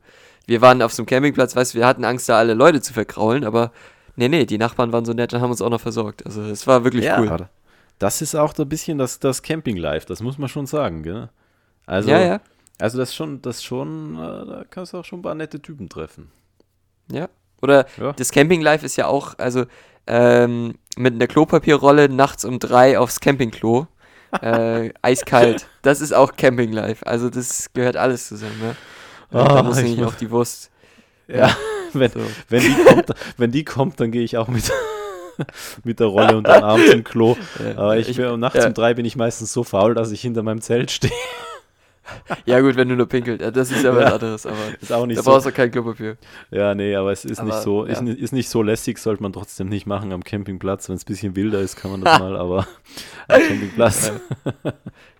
wir 0.47 0.61
waren 0.61 0.81
auf 0.81 0.93
so 0.93 1.01
einem 1.01 1.07
Campingplatz, 1.07 1.55
weißt 1.55 1.73
du, 1.73 1.79
wir 1.79 1.87
hatten 1.87 2.03
Angst, 2.03 2.27
da 2.29 2.37
alle 2.37 2.53
Leute 2.53 2.81
zu 2.81 2.93
verkraulen, 2.93 3.43
aber 3.43 3.71
nee, 4.15 4.27
nee, 4.29 4.45
die 4.45 4.57
Nachbarn 4.57 4.91
waren 4.91 5.05
so 5.05 5.13
nett 5.13 5.33
und 5.33 5.41
haben 5.41 5.51
uns 5.51 5.61
auch 5.61 5.69
noch 5.69 5.81
versorgt. 5.81 6.25
Also, 6.25 6.41
es 6.43 6.67
war 6.67 6.83
wirklich 6.83 7.05
ja, 7.05 7.19
cool. 7.19 7.49
Das 7.99 8.21
ist 8.21 8.35
auch 8.35 8.55
so 8.55 8.63
ein 8.63 8.69
bisschen 8.69 8.97
das, 8.97 9.19
das 9.19 9.41
Camping-Life, 9.41 10.07
das 10.07 10.21
muss 10.21 10.37
man 10.37 10.49
schon 10.49 10.65
sagen, 10.65 11.03
gell? 11.03 11.29
Also, 11.85 12.09
ja, 12.09 12.19
ja. 12.19 12.41
Also 12.81 12.97
das 12.97 13.13
schon, 13.13 13.41
das 13.43 13.63
schon, 13.63 14.15
äh, 14.15 14.17
da 14.17 14.65
kannst 14.67 14.93
du 14.93 14.97
auch 14.97 15.05
schon 15.05 15.19
ein 15.19 15.21
paar 15.21 15.35
nette 15.35 15.61
Typen 15.61 15.87
treffen. 15.87 16.31
Ja. 17.11 17.29
Oder 17.61 17.85
ja. 17.99 18.13
das 18.13 18.31
Camping-Life 18.31 18.85
ist 18.85 18.95
ja 18.95 19.07
auch, 19.07 19.37
also 19.37 19.65
ähm, 20.07 20.75
mit 20.97 21.13
einer 21.13 21.27
Klopapierrolle 21.27 22.09
nachts 22.09 22.45
um 22.45 22.59
drei 22.59 22.97
aufs 22.97 23.19
Campingklo. 23.19 23.87
Äh, 24.41 24.91
eiskalt. 25.01 25.67
Das 25.81 26.01
ist 26.01 26.13
auch 26.13 26.35
Camping-Life. 26.35 27.05
Also 27.05 27.29
das 27.29 27.71
gehört 27.73 27.97
alles 27.97 28.27
zusammen. 28.27 28.59
Ne? 28.61 28.75
Oh, 29.33 29.45
da 29.45 29.63
muss 29.63 29.77
nämlich 29.77 30.03
auch 30.03 30.15
die 30.15 30.29
Wurst. 30.31 30.71
Ja, 31.27 31.35
ja. 31.35 31.57
Wenn, 31.93 32.09
so. 32.09 32.19
wenn, 32.47 32.61
die 32.61 32.83
kommt, 32.85 33.09
wenn 33.35 33.51
die 33.51 33.65
kommt, 33.65 33.99
dann 33.99 34.11
gehe 34.11 34.23
ich 34.23 34.37
auch 34.37 34.47
mit. 34.47 34.71
mit 35.83 35.99
der 35.99 36.07
Rolle 36.07 36.37
unter 36.37 36.53
den 36.53 36.63
Arm 36.63 36.81
zum 36.89 37.03
Klo. 37.03 37.35
Aber 37.75 37.97
ich, 37.97 38.07
ich 38.07 38.17
bin, 38.17 38.39
nachts 38.39 38.59
ja. 38.59 38.67
um 38.67 38.73
drei 38.73 38.93
bin 38.93 39.05
ich 39.05 39.15
meistens 39.17 39.51
so 39.51 39.63
faul, 39.63 39.93
dass 39.93 40.11
ich 40.11 40.21
hinter 40.21 40.43
meinem 40.43 40.61
Zelt 40.61 40.91
stehe. 40.91 41.11
Ja, 42.45 42.59
gut, 42.59 42.75
wenn 42.75 42.89
du 42.89 42.95
nur 42.95 43.07
pinkelt. 43.07 43.41
Das 43.55 43.71
ist 43.71 43.83
ja 43.83 43.95
was 43.95 44.13
anderes, 44.13 44.45
aber 44.45 44.57
ist 44.79 44.91
auch 44.91 45.05
nicht 45.05 45.19
da 45.19 45.23
so. 45.23 45.31
brauchst 45.31 45.45
du 45.45 45.51
kein 45.51 45.71
Klopapier. 45.71 46.17
Ja, 46.49 46.73
nee, 46.75 46.95
aber 46.95 47.11
es 47.11 47.25
ist 47.25 47.39
aber, 47.39 47.49
nicht 47.49 47.61
so, 47.61 47.85
ja. 47.85 47.93
ist, 47.93 48.01
ist, 48.01 48.31
nicht 48.31 48.49
so 48.49 48.63
lässig, 48.63 48.97
sollte 48.97 49.21
man 49.21 49.33
trotzdem 49.33 49.69
nicht 49.69 49.85
machen 49.85 50.11
am 50.11 50.23
Campingplatz. 50.23 50.89
Wenn 50.89 50.95
es 50.95 51.03
ein 51.03 51.05
bisschen 51.05 51.35
wilder 51.35 51.59
ist, 51.59 51.75
kann 51.75 51.91
man 51.91 52.01
das 52.05 52.19
mal, 52.19 52.35
aber 52.35 52.67
am 53.27 53.41
Campingplatz. 53.41 54.11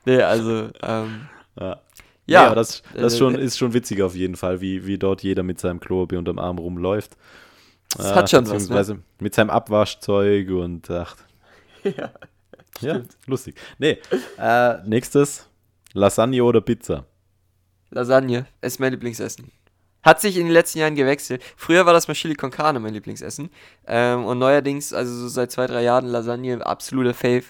nee, 0.06 0.22
also, 0.22 0.70
ähm, 0.82 1.28
ja. 1.60 1.80
Ja, 2.28 2.50
nee, 2.50 2.56
das, 2.56 2.84
das 2.94 3.16
äh, 3.16 3.18
schon, 3.18 3.36
ist 3.36 3.58
schon 3.58 3.74
witzig 3.74 4.02
auf 4.02 4.16
jeden 4.16 4.36
Fall, 4.36 4.62
wie, 4.62 4.86
wie 4.86 4.98
dort 4.98 5.24
jeder 5.24 5.44
mit 5.44 5.60
seinem 5.60 5.80
Klopapier 5.80 6.20
unterm 6.20 6.40
Arm 6.40 6.60
rumläuft. 6.60 7.18
Das 7.98 8.12
äh, 8.12 8.16
hat 8.16 8.30
schon 8.30 8.50
was, 8.50 8.70
ne? 8.70 9.00
mit 9.20 9.36
seinem 9.36 9.50
Abwaschzeug 9.50 10.50
und 10.50 10.90
ach. 10.90 11.16
ja, 11.84 12.12
ja, 12.80 13.02
lustig. 13.26 13.56
Nee, 13.80 13.98
äh, 14.38 14.78
nächstes 14.88 15.50
Lasagne 15.94 16.44
oder 16.44 16.62
Pizza? 16.62 17.06
Lasagne 17.90 18.46
ist 18.62 18.80
mein 18.80 18.92
Lieblingsessen. 18.92 19.52
Hat 20.04 20.20
sich 20.20 20.38
in 20.38 20.46
den 20.46 20.54
letzten 20.54 20.80
Jahren 20.80 20.96
gewechselt. 20.96 21.44
Früher 21.56 21.86
war 21.86 21.94
das 21.94 22.08
mal 22.08 22.16
Chili 22.16 22.36
con 22.36 22.50
Carne 22.50 22.80
mein 22.80 22.94
Lieblingsessen. 22.94 23.52
Ähm, 23.86 24.26
und 24.26 24.40
neuerdings, 24.40 24.94
also 24.94 25.14
so 25.14 25.28
seit 25.28 25.52
zwei, 25.52 25.68
drei 25.68 25.84
Jahren, 25.84 26.08
Lasagne, 26.08 26.66
absoluter 26.66 27.14
Fave. 27.14 27.44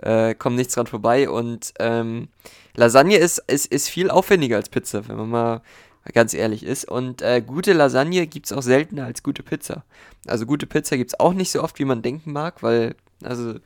Äh, 0.00 0.34
kommt 0.34 0.56
nichts 0.56 0.74
dran 0.74 0.86
vorbei. 0.86 1.28
Und 1.28 1.74
ähm, 1.80 2.28
Lasagne 2.76 3.16
ist, 3.16 3.38
ist, 3.46 3.66
ist 3.66 3.88
viel 3.88 4.10
aufwendiger 4.10 4.56
als 4.56 4.70
Pizza, 4.70 5.06
wenn 5.08 5.16
man 5.16 5.28
mal 5.28 5.62
ganz 6.14 6.32
ehrlich 6.32 6.62
ist. 6.62 6.88
Und 6.88 7.20
äh, 7.20 7.42
gute 7.42 7.74
Lasagne 7.74 8.26
gibt 8.26 8.46
es 8.46 8.52
auch 8.52 8.62
seltener 8.62 9.04
als 9.04 9.22
gute 9.22 9.42
Pizza. 9.42 9.84
Also 10.26 10.46
gute 10.46 10.66
Pizza 10.66 10.96
gibt 10.96 11.10
es 11.10 11.20
auch 11.20 11.34
nicht 11.34 11.50
so 11.50 11.62
oft, 11.62 11.78
wie 11.78 11.84
man 11.84 12.00
denken 12.00 12.32
mag, 12.32 12.62
weil, 12.62 12.94
also 13.22 13.56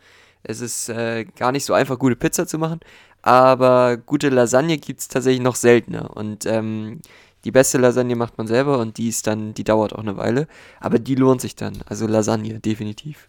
es 0.42 0.60
ist 0.60 0.88
äh, 0.88 1.24
gar 1.24 1.52
nicht 1.52 1.64
so 1.64 1.74
einfach, 1.74 1.98
gute 1.98 2.16
Pizza 2.16 2.46
zu 2.46 2.58
machen. 2.58 2.80
Aber 3.22 3.96
gute 3.96 4.28
Lasagne 4.28 4.78
gibt 4.78 5.00
es 5.00 5.08
tatsächlich 5.08 5.42
noch 5.42 5.54
seltener. 5.54 6.16
Und 6.16 6.44
ähm, 6.46 7.00
die 7.44 7.52
beste 7.52 7.78
Lasagne 7.78 8.16
macht 8.16 8.38
man 8.38 8.46
selber 8.46 8.78
und 8.78 8.98
die 8.98 9.08
ist 9.08 9.26
dann, 9.26 9.54
die 9.54 9.64
dauert 9.64 9.94
auch 9.94 10.00
eine 10.00 10.16
Weile. 10.16 10.46
Aber 10.80 10.98
die 10.98 11.14
lohnt 11.14 11.40
sich 11.40 11.56
dann. 11.56 11.78
Also 11.86 12.06
Lasagne, 12.06 12.60
definitiv. 12.60 13.28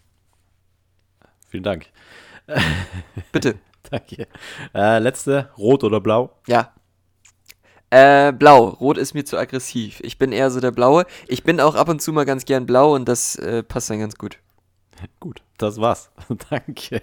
Vielen 1.48 1.64
Dank. 1.64 1.86
Bitte. 3.32 3.56
Danke. 3.90 4.26
Äh, 4.74 4.98
letzte, 4.98 5.50
rot 5.58 5.84
oder 5.84 6.00
blau? 6.00 6.32
Ja. 6.46 6.72
Äh, 7.90 8.32
blau. 8.32 8.68
Rot 8.68 8.98
ist 8.98 9.14
mir 9.14 9.24
zu 9.24 9.38
aggressiv. 9.38 10.00
Ich 10.00 10.18
bin 10.18 10.32
eher 10.32 10.50
so 10.50 10.60
der 10.60 10.72
Blaue. 10.72 11.06
Ich 11.28 11.44
bin 11.44 11.60
auch 11.60 11.74
ab 11.74 11.88
und 11.88 12.02
zu 12.02 12.12
mal 12.12 12.24
ganz 12.24 12.44
gern 12.44 12.66
blau 12.66 12.94
und 12.94 13.08
das 13.08 13.36
äh, 13.36 13.62
passt 13.62 13.90
dann 13.90 14.00
ganz 14.00 14.16
gut. 14.16 14.38
Gut, 15.20 15.42
das 15.58 15.78
war's. 15.80 16.10
Danke. 16.50 17.02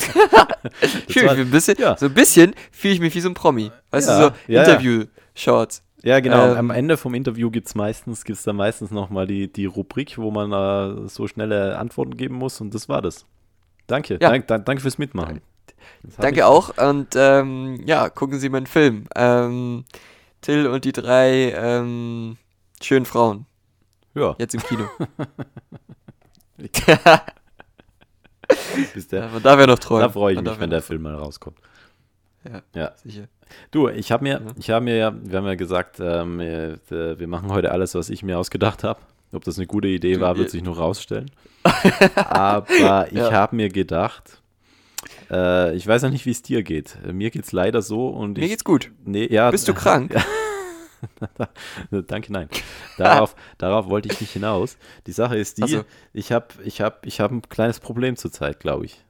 Schön, 1.08 1.26
war, 1.26 1.34
ein 1.34 1.50
bisschen, 1.50 1.76
ja. 1.78 1.96
so 1.96 2.06
ein 2.06 2.14
bisschen 2.14 2.54
fühle 2.70 2.94
ich 2.94 3.00
mich 3.00 3.14
wie 3.14 3.20
so 3.20 3.28
ein 3.28 3.34
Promi. 3.34 3.70
Weißt 3.90 4.08
ja, 4.08 4.28
du, 4.28 4.34
so 4.34 4.52
ja, 4.52 4.62
Interview-Shorts. 4.62 5.82
Ja, 6.02 6.20
genau. 6.20 6.52
Ähm, 6.52 6.56
Am 6.56 6.70
Ende 6.70 6.96
vom 6.96 7.14
Interview 7.14 7.50
gibt 7.50 7.66
es 7.66 7.74
meistens, 7.74 8.24
gibt's 8.24 8.44
dann 8.44 8.56
meistens 8.56 8.90
nochmal 8.90 9.26
die, 9.26 9.52
die 9.52 9.66
Rubrik, 9.66 10.16
wo 10.18 10.30
man 10.30 10.52
äh, 10.52 11.08
so 11.08 11.26
schnelle 11.26 11.78
Antworten 11.78 12.16
geben 12.16 12.36
muss 12.36 12.60
und 12.60 12.74
das 12.74 12.88
war 12.88 13.02
das. 13.02 13.26
Danke. 13.86 14.14
Ja. 14.14 14.30
Dank, 14.30 14.46
dank, 14.46 14.66
danke 14.66 14.82
fürs 14.82 14.98
Mitmachen. 14.98 15.40
Danke 16.18 16.46
auch 16.46 16.76
und 16.78 17.08
ähm, 17.16 17.82
ja, 17.86 18.08
gucken 18.10 18.38
Sie 18.38 18.48
meinen 18.48 18.66
Film. 18.66 19.06
Ähm, 19.16 19.84
Till 20.40 20.66
und 20.68 20.84
die 20.84 20.92
drei 20.92 21.52
ähm, 21.52 22.36
schönen 22.80 23.06
Frauen. 23.06 23.46
Ja. 24.14 24.36
Jetzt 24.38 24.54
im 24.54 24.62
Kino. 24.62 24.88
Bis 28.94 29.08
der, 29.08 29.20
ja, 29.20 29.40
da 29.42 29.58
wäre 29.58 29.68
noch 29.68 29.78
träumen. 29.78 30.02
Da 30.02 30.08
freue 30.10 30.34
ich 30.34 30.40
mich, 30.40 30.60
wenn 30.60 30.70
der 30.70 30.82
Film 30.82 31.02
mal 31.02 31.14
rauskommt. 31.14 31.58
Ja, 32.44 32.62
ja. 32.74 32.92
sicher. 32.96 33.24
Du, 33.70 33.88
ich 33.88 34.12
habe 34.12 34.24
mir, 34.24 34.32
ja. 34.32 34.52
ich 34.56 34.70
habe 34.70 34.84
mir 34.84 34.96
ja, 34.96 35.14
wir 35.22 35.38
haben 35.38 35.46
ja 35.46 35.54
gesagt, 35.54 36.00
ähm, 36.00 36.38
wir, 36.38 37.18
wir, 37.18 37.26
machen 37.26 37.50
heute 37.50 37.72
alles, 37.72 37.94
was 37.94 38.10
ich 38.10 38.22
mir 38.22 38.38
ausgedacht 38.38 38.84
habe. 38.84 39.00
Ob 39.32 39.44
das 39.44 39.58
eine 39.58 39.66
gute 39.66 39.88
Idee 39.88 40.20
war, 40.20 40.36
wird 40.38 40.50
sich 40.50 40.62
noch 40.62 40.78
rausstellen. 40.78 41.30
Aber 42.14 43.06
ich 43.10 43.18
ja. 43.18 43.32
habe 43.32 43.56
mir 43.56 43.68
gedacht, 43.68 44.42
äh, 45.30 45.74
ich 45.74 45.86
weiß 45.86 46.02
ja 46.02 46.10
nicht, 46.10 46.24
wie 46.24 46.30
es 46.30 46.42
dir 46.42 46.62
geht. 46.62 46.96
Mir 47.10 47.30
geht 47.30 47.44
es 47.44 47.52
leider 47.52 47.82
so 47.82 48.08
und 48.08 48.38
Mir 48.38 48.44
ich, 48.44 48.50
geht's 48.50 48.64
gut. 48.64 48.90
Nee, 49.04 49.26
ja, 49.30 49.50
Bist 49.50 49.68
du 49.68 49.74
krank? 49.74 50.14
Danke, 51.90 52.32
nein. 52.32 52.48
Darauf, 52.98 53.36
darauf 53.58 53.88
wollte 53.88 54.08
ich 54.10 54.20
nicht 54.20 54.32
hinaus. 54.32 54.76
Die 55.06 55.12
Sache 55.12 55.36
ist 55.36 55.58
die, 55.58 55.68
so. 55.68 55.84
ich 56.12 56.32
habe 56.32 56.46
ich 56.64 56.80
hab, 56.80 57.06
ich 57.06 57.20
hab 57.20 57.30
ein 57.30 57.42
kleines 57.42 57.80
Problem 57.80 58.16
zurzeit, 58.16 58.58
glaube 58.60 58.86
ich. 58.86 59.04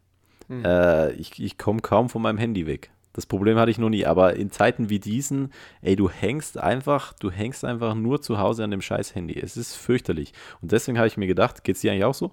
Hm. 0.48 0.64
Äh, 0.64 1.12
ich. 1.12 1.42
Ich 1.42 1.56
komme 1.58 1.80
kaum 1.80 2.08
von 2.08 2.22
meinem 2.22 2.38
Handy 2.38 2.66
weg. 2.66 2.90
Das 3.12 3.26
Problem 3.26 3.58
hatte 3.58 3.70
ich 3.70 3.78
noch 3.78 3.88
nie, 3.88 4.06
aber 4.06 4.36
in 4.36 4.50
Zeiten 4.50 4.90
wie 4.90 5.00
diesen, 5.00 5.52
ey, 5.80 5.96
du 5.96 6.08
hängst 6.08 6.56
einfach, 6.58 7.14
du 7.14 7.30
hängst 7.30 7.64
einfach 7.64 7.94
nur 7.94 8.22
zu 8.22 8.38
Hause 8.38 8.62
an 8.62 8.70
dem 8.70 8.80
scheiß 8.80 9.14
Handy. 9.14 9.38
Es 9.40 9.56
ist 9.56 9.74
fürchterlich. 9.74 10.32
Und 10.60 10.70
deswegen 10.70 10.98
habe 10.98 11.08
ich 11.08 11.16
mir 11.16 11.26
gedacht, 11.26 11.64
geht's 11.64 11.80
dir 11.80 11.90
eigentlich 11.90 12.04
auch 12.04 12.14
so? 12.14 12.30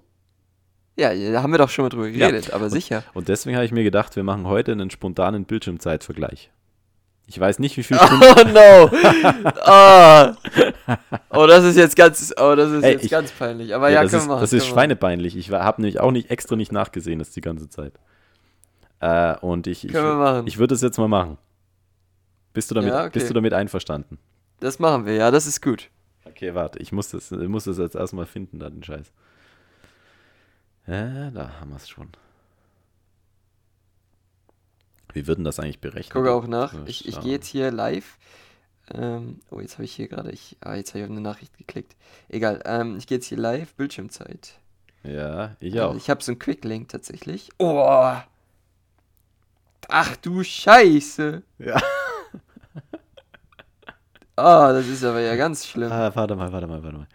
Ja, 0.96 1.12
da 1.12 1.42
haben 1.42 1.50
wir 1.52 1.58
doch 1.58 1.70
schon 1.70 1.84
mal 1.86 1.88
drüber 1.88 2.06
Ja. 2.06 2.28
geredet, 2.30 2.52
aber 2.52 2.70
sicher. 2.70 3.02
Und 3.14 3.28
deswegen 3.28 3.56
habe 3.56 3.66
ich 3.66 3.72
mir 3.72 3.82
gedacht, 3.84 4.14
wir 4.16 4.22
machen 4.22 4.46
heute 4.46 4.72
einen 4.72 4.90
spontanen 4.90 5.44
Bildschirmzeitvergleich. 5.44 6.50
Ich 7.28 7.38
weiß 7.40 7.58
nicht, 7.58 7.76
wie 7.76 7.82
viele 7.82 7.98
Stunden. 8.06 8.22
Oh 8.22 8.44
no! 8.52 8.90
Ah. 9.64 10.36
Oh, 11.30 11.46
das 11.46 11.64
ist 11.64 11.76
jetzt 11.76 11.96
ganz, 11.96 12.32
oh, 12.38 12.54
das 12.54 12.70
ist 12.70 12.84
Ey, 12.84 12.92
jetzt 12.92 13.04
ich- 13.04 13.10
ganz 13.10 13.32
peinlich. 13.32 13.74
Aber 13.74 13.88
ja, 13.90 14.02
das 14.02 14.10
können 14.12 14.22
ist, 14.22 14.28
wir 14.28 14.32
machen. 14.34 14.40
das 14.42 14.52
ist 14.52 14.66
schweinepeinlich. 14.66 15.36
Ich 15.36 15.50
habe 15.50 15.82
nämlich 15.82 15.98
auch 16.00 16.12
nicht 16.12 16.30
extra 16.30 16.54
nicht 16.56 16.70
nachgesehen, 16.72 17.18
das 17.18 17.30
die 17.30 17.40
ganze 17.40 17.68
Zeit. 17.68 17.94
Äh, 19.00 19.36
und 19.40 19.66
ich, 19.66 19.84
ich, 19.84 19.92
Können 19.92 20.06
wir 20.06 20.14
machen. 20.14 20.46
ich 20.46 20.58
würde 20.58 20.74
es 20.74 20.82
jetzt 20.82 20.98
mal 20.98 21.08
machen. 21.08 21.36
Bist 22.52 22.70
du 22.70 22.74
damit, 22.76 22.90
Ja, 22.90 23.00
okay. 23.02 23.10
bist 23.14 23.28
du 23.28 23.34
damit 23.34 23.52
einverstanden? 23.52 24.18
Das 24.60 24.78
machen 24.78 25.04
wir, 25.04 25.14
ja, 25.14 25.30
das 25.30 25.46
ist 25.46 25.60
gut. 25.60 25.90
Okay, 26.24 26.54
warte, 26.54 26.78
ich 26.78 26.92
muss 26.92 27.10
das, 27.10 27.30
ich 27.32 27.48
muss 27.48 27.64
das 27.64 27.76
jetzt 27.78 27.94
erstmal 27.96 28.26
finden, 28.26 28.58
da 28.60 28.70
den 28.70 28.82
Scheiß. 28.82 29.12
Ja, 30.86 31.30
da 31.30 31.50
haben 31.60 31.70
wir 31.70 31.76
es 31.76 31.88
schon. 31.88 32.08
Wie 35.16 35.26
würden 35.26 35.44
das 35.44 35.58
eigentlich 35.58 35.80
berechnen? 35.80 36.12
Gucke 36.12 36.30
auch 36.30 36.46
nach. 36.46 36.74
Ich, 36.84 37.08
ich 37.08 37.18
gehe 37.20 37.32
jetzt 37.32 37.46
hier 37.46 37.70
live. 37.70 38.18
Ähm, 38.92 39.40
oh, 39.50 39.60
jetzt 39.60 39.74
habe 39.74 39.84
ich 39.84 39.94
hier 39.94 40.08
gerade, 40.08 40.30
ich, 40.30 40.58
ah, 40.60 40.74
jetzt 40.74 40.90
habe 40.90 40.98
ich 40.98 41.04
auf 41.06 41.10
eine 41.10 41.22
Nachricht 41.22 41.56
geklickt. 41.56 41.96
Egal, 42.28 42.62
ähm, 42.66 42.98
ich 42.98 43.06
gehe 43.06 43.16
jetzt 43.16 43.26
hier 43.26 43.38
live, 43.38 43.74
Bildschirmzeit. 43.74 44.58
Ja, 45.02 45.56
ich 45.58 45.72
Also 45.80 45.88
auch. 45.92 45.96
ich 45.96 46.10
habe 46.10 46.22
so 46.22 46.32
einen 46.32 46.38
Quick-Link 46.38 46.90
tatsächlich. 46.90 47.48
Oh! 47.58 48.12
Ach 49.88 50.16
du 50.18 50.44
Scheiße! 50.44 51.42
Ja. 51.58 51.80
Ah, 54.38 54.70
das 54.70 54.86
ist 54.86 55.02
aber 55.02 55.20
ja 55.20 55.34
ganz 55.34 55.66
schlimm. 55.66 55.90
Ah, 55.90 56.14
warte 56.14 56.36
mal, 56.36 56.52
warte 56.52 56.66
mal, 56.66 56.82
warte 56.82 56.98
mal. 56.98 57.08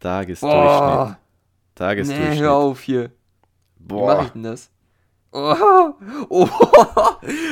Tagesdurchschnitt. 0.00 0.60
Boah! 0.60 1.18
Tagesdurchschnitt. 1.76 2.30
Nee, 2.30 2.38
hör 2.40 2.54
auf 2.54 2.80
hier. 2.80 3.12
Wie 3.76 3.94
mache 3.94 4.16
Boah. 4.16 4.22
ich 4.24 4.30
denn 4.30 4.42
das? 4.42 4.68
Oh, 5.30 5.92
oh, 6.30 6.48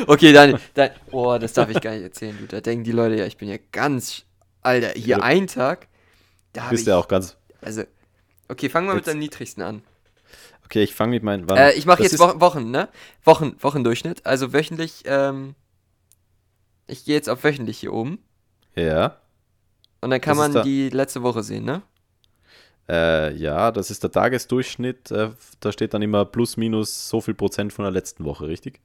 okay, 0.06 0.32
Daniel, 0.32 0.58
dann, 0.74 0.90
oh, 1.12 1.36
das 1.38 1.52
darf 1.52 1.68
ich 1.68 1.80
gar 1.80 1.92
nicht 1.92 2.02
erzählen, 2.04 2.36
du. 2.38 2.46
Da 2.46 2.60
denken 2.60 2.84
die 2.84 2.92
Leute 2.92 3.16
ja, 3.16 3.26
ich 3.26 3.36
bin 3.36 3.48
ja 3.48 3.58
ganz, 3.72 4.24
Alter, 4.62 4.88
hier 4.98 5.18
Ja. 5.18 5.22
ein 5.22 5.46
Tag, 5.46 5.88
da 6.54 6.68
bist 6.70 6.82
ich, 6.82 6.88
ja 6.88 6.96
auch 6.96 7.06
ganz. 7.08 7.36
also, 7.60 7.82
okay, 8.48 8.68
fangen 8.70 8.88
wir 8.88 8.94
mit 8.94 9.06
dem 9.06 9.18
niedrigsten 9.18 9.62
an. 9.62 9.82
Okay, 10.64 10.82
ich 10.82 10.94
fange 10.94 11.10
mit 11.10 11.22
meinen. 11.22 11.48
Äh, 11.50 11.72
ich 11.74 11.86
mache 11.86 12.02
jetzt 12.02 12.18
Wochen, 12.18 12.40
Wochen, 12.40 12.70
ne? 12.70 12.88
Wochen, 13.24 13.54
Wochendurchschnitt, 13.60 14.24
also 14.26 14.52
wöchentlich, 14.52 15.02
ähm, 15.04 15.54
ich 16.86 17.04
gehe 17.04 17.14
jetzt 17.14 17.28
auf 17.28 17.44
wöchentlich 17.44 17.78
hier 17.78 17.92
oben 17.92 18.18
Ja. 18.74 19.18
und 20.00 20.10
dann 20.10 20.20
kann 20.20 20.36
Das 20.38 20.46
man 20.46 20.52
da- 20.54 20.62
die 20.62 20.88
letzte 20.88 21.22
Woche 21.22 21.42
sehen, 21.42 21.64
ne? 21.64 21.82
Äh, 22.88 23.34
ja, 23.34 23.72
das 23.72 23.90
ist 23.90 24.02
der 24.04 24.12
Tagesdurchschnitt. 24.12 25.10
Äh, 25.10 25.30
da 25.60 25.72
steht 25.72 25.92
dann 25.94 26.02
immer 26.02 26.24
plus 26.24 26.56
minus 26.56 27.08
so 27.08 27.20
viel 27.20 27.34
Prozent 27.34 27.72
von 27.72 27.84
der 27.84 27.92
letzten 27.92 28.24
Woche, 28.24 28.46
richtig? 28.46 28.80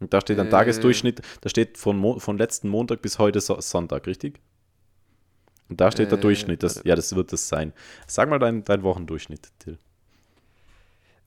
Und 0.00 0.12
da 0.12 0.20
steht 0.20 0.38
dann 0.38 0.48
Äh. 0.48 0.50
Tagesdurchschnitt, 0.50 1.22
da 1.40 1.48
steht 1.48 1.78
von, 1.78 1.96
Mo 1.96 2.18
von 2.18 2.36
letzten 2.36 2.68
Montag 2.68 3.00
bis 3.02 3.18
heute 3.18 3.40
so 3.40 3.60
Sonntag, 3.60 4.06
richtig? 4.06 4.40
Und 5.70 5.80
da 5.80 5.90
steht 5.90 6.10
der 6.10 6.18
Äh, 6.18 6.20
Durchschnitt. 6.22 6.62
Das, 6.62 6.82
ja, 6.84 6.94
das 6.94 7.14
wird 7.16 7.32
das 7.32 7.48
sein. 7.48 7.72
Sag 8.06 8.28
mal 8.28 8.38
deinen 8.38 8.64
dein 8.64 8.82
Wochendurchschnitt, 8.82 9.48
Till. 9.58 9.78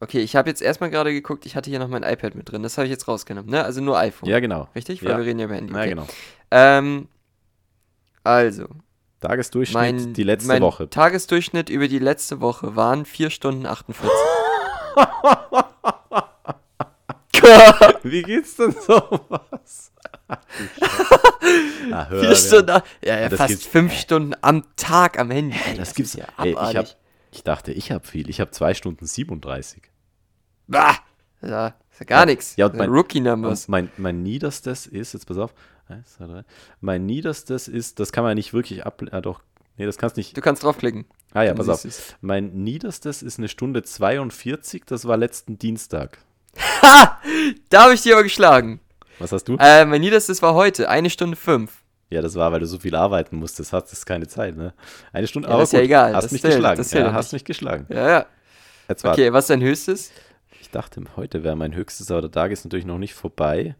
Okay, 0.02 0.20
ich 0.20 0.36
habe 0.36 0.50
jetzt 0.50 0.62
erstmal 0.62 0.90
gerade 0.92 1.12
geguckt, 1.14 1.46
ich 1.48 1.56
hatte 1.56 1.70
hier 1.70 1.80
noch 1.80 1.88
mein 1.88 2.04
iPad 2.04 2.36
mit 2.36 2.52
drin, 2.52 2.62
das 2.62 2.78
habe 2.78 2.86
ich 2.86 2.92
jetzt 2.92 3.08
rausgenommen, 3.08 3.50
ne? 3.50 3.64
Also 3.64 3.82
nur 3.82 3.98
iPhone. 3.98 4.30
Ja, 4.30 4.40
genau. 4.42 4.68
Richtig? 4.76 5.02
Weil 5.02 5.12
Ja. 5.12 5.18
wir 5.18 5.26
reden 5.26 5.40
ja 5.40 5.46
über 5.46 5.56
Handy. 5.56 5.74
Ja, 5.74 5.80
Okay. 5.80 5.90
genau. 5.90 6.08
Ähm, 6.52 7.08
also, 8.24 8.68
Tagesdurchschnitt 9.28 9.76
mein, 9.76 10.14
die 10.14 10.24
letzte 10.24 10.48
mein 10.48 10.62
Woche. 10.62 10.90
Tagesdurchschnitt 10.90 11.70
über 11.70 11.88
die 11.88 12.00
letzte 12.00 12.42
Woche 12.42 12.76
waren 12.76 13.06
4 13.06 13.30
Stunden 13.30 13.66
48. 13.66 14.10
Wie 18.04 18.22
geht's 18.24 18.56
denn 18.56 18.72
sowas? 18.72 19.92
ah, 21.92 22.08
hör, 22.10 22.20
4 22.22 22.30
wer- 22.30 22.36
Stunden, 22.36 22.82
ja, 23.04 23.20
ja 23.20 23.30
das 23.30 23.38
fast 23.38 23.50
gibt's- 23.50 23.68
5 23.68 23.94
Stunden 23.94 24.34
am 24.42 24.64
Tag 24.76 25.20
am 25.20 25.32
Handy. 25.32 25.58
Ey, 25.70 25.78
das 25.78 25.94
gibt's 25.94 26.16
ist 26.16 26.22
ja 26.22 26.28
Ey, 26.44 26.52
ich, 26.54 26.76
hab, 26.76 26.86
ich 27.32 27.44
dachte, 27.44 27.72
ich 27.72 27.92
habe 27.92 28.06
viel. 28.08 28.30
Ich 28.30 28.40
habe 28.40 28.52
2 28.52 28.74
Stunden 28.74 29.06
37. 29.06 29.84
Bah, 30.68 30.96
ja, 31.42 31.68
ist 31.92 32.00
ja 32.00 32.06
gar 32.06 32.26
nichts. 32.26 32.56
ja, 32.56 32.66
und 32.68 32.76
mein- 32.76 32.90
Rookie-Numbers. 32.90 33.66
Und 33.66 33.70
mein, 33.70 33.92
mein 33.98 34.24
niederstes 34.24 34.88
ist, 34.88 35.14
jetzt 35.14 35.28
pass 35.28 35.38
auf, 35.38 35.54
eins, 35.88 36.14
zwei, 36.16 36.26
drei. 36.28 36.44
Mein 36.82 37.06
niederstes 37.06 37.68
ist, 37.68 38.00
das 38.00 38.12
kann 38.12 38.24
man 38.24 38.36
nicht 38.36 38.54
wirklich 38.54 38.86
ab. 38.86 39.02
Ah, 39.12 39.22
doch. 39.22 39.42
Nee, 39.78 39.86
das 39.86 39.98
kannst 39.98 40.18
nicht. 40.18 40.36
Du 40.36 40.42
kannst 40.42 40.64
draufklicken. 40.64 41.06
Ah 41.34 41.44
ja, 41.44 41.54
pass 41.54 41.68
auf. 41.70 41.82
du's. 41.82 42.16
Mein 42.22 42.64
niederstes 42.64 43.22
ist 43.22 43.40
eine 43.40 43.50
Stunde 43.50 43.84
42, 43.84 44.84
das 44.86 45.06
war 45.06 45.18
letzten 45.18 45.58
Dienstag. 45.60 46.20
Ha! 46.82 47.20
Da 47.70 47.84
habe 47.84 47.94
ich 47.94 48.02
dir 48.02 48.14
aber 48.16 48.24
geschlagen. 48.24 48.80
Was 49.20 49.32
hast 49.32 49.46
du? 49.46 49.58
Äh, 49.60 49.86
mein 49.86 50.00
niederstes 50.02 50.42
war 50.42 50.54
heute, 50.54 50.88
eine 50.90 51.10
Stunde 51.10 51.36
5. 51.36 51.72
Ja, 52.10 52.22
das 52.22 52.36
war, 52.36 52.52
weil 52.52 52.60
du 52.62 52.68
so 52.68 52.80
viel 52.80 52.96
arbeiten 52.96 53.38
musstest, 53.38 53.74
hattest 53.74 54.06
keine 54.06 54.28
Zeit, 54.28 54.56
ne? 54.56 54.74
Eine 55.12 55.28
Stunde, 55.28 55.48
Ja, 55.50 55.56
aber 55.56 55.64
ist 55.64 55.74
ja 55.74 55.80
gut, 55.80 55.86
egal, 55.86 56.14
Hast 56.16 56.26
das 56.26 56.32
mich 56.32 56.42
zählt- 56.42 56.54
geschlagen. 56.56 56.78
das 56.78 56.92
ja, 56.92 57.00
ja 57.02 57.14
hast 57.14 57.34
mich 57.34 57.44
geschlagen. 57.44 57.86
Ja, 57.90 58.10
ja. 58.10 58.26
Jetzt 58.88 59.04
Okay, 59.04 59.34
was 59.34 59.46
ist 59.46 59.50
dein 59.50 59.62
höchstes? 59.62 60.12
ich 60.62 60.70
dachte, 60.70 61.02
heute 61.16 61.44
wäre 61.44 61.56
mein 61.56 61.74
höchstes, 61.76 62.12
aber 62.12 62.22
der 62.22 62.32
Tag 62.32 62.52
ist 62.52 62.64
natürlich 62.66 62.86
noch 62.86 62.98
nicht 63.00 63.14
vorbei. 63.16 63.76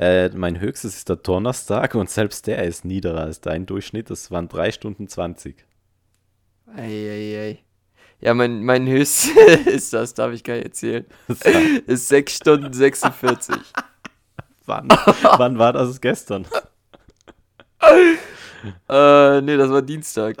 Äh, 0.00 0.30
mein 0.30 0.58
höchstes 0.60 0.96
ist 0.96 1.10
der 1.10 1.16
Donnerstag 1.16 1.94
und 1.94 2.08
selbst 2.08 2.46
der 2.46 2.64
ist 2.64 2.86
niederer 2.86 3.20
als 3.20 3.42
dein 3.42 3.66
Durchschnitt. 3.66 4.08
Das 4.08 4.30
waren 4.30 4.48
3 4.48 4.72
Stunden 4.72 5.08
20. 5.08 5.56
Eieiei. 6.74 7.58
Ja, 8.22 8.32
mein, 8.32 8.64
mein 8.64 8.88
höchstes 8.88 9.36
ist 9.66 9.92
das, 9.92 10.14
darf 10.14 10.32
ich 10.32 10.42
gar 10.42 10.54
nicht 10.54 10.64
erzählen. 10.64 11.04
Ist 11.86 12.08
6 12.08 12.34
Stunden 12.34 12.72
46. 12.72 13.54
wann, 14.66 14.88
wann 14.88 15.58
war 15.58 15.72
das 15.74 16.00
gestern? 16.00 16.46
äh, 18.88 19.40
nee, 19.40 19.56
das 19.56 19.70
war 19.70 19.82
Dienstag. 19.82 20.36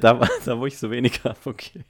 da, 0.00 0.20
war- 0.20 0.28
da 0.44 0.58
wo 0.58 0.66
ich 0.66 0.78
so 0.78 0.90
wenig 0.90 1.22
habe, 1.24 1.38
okay. 1.44 1.84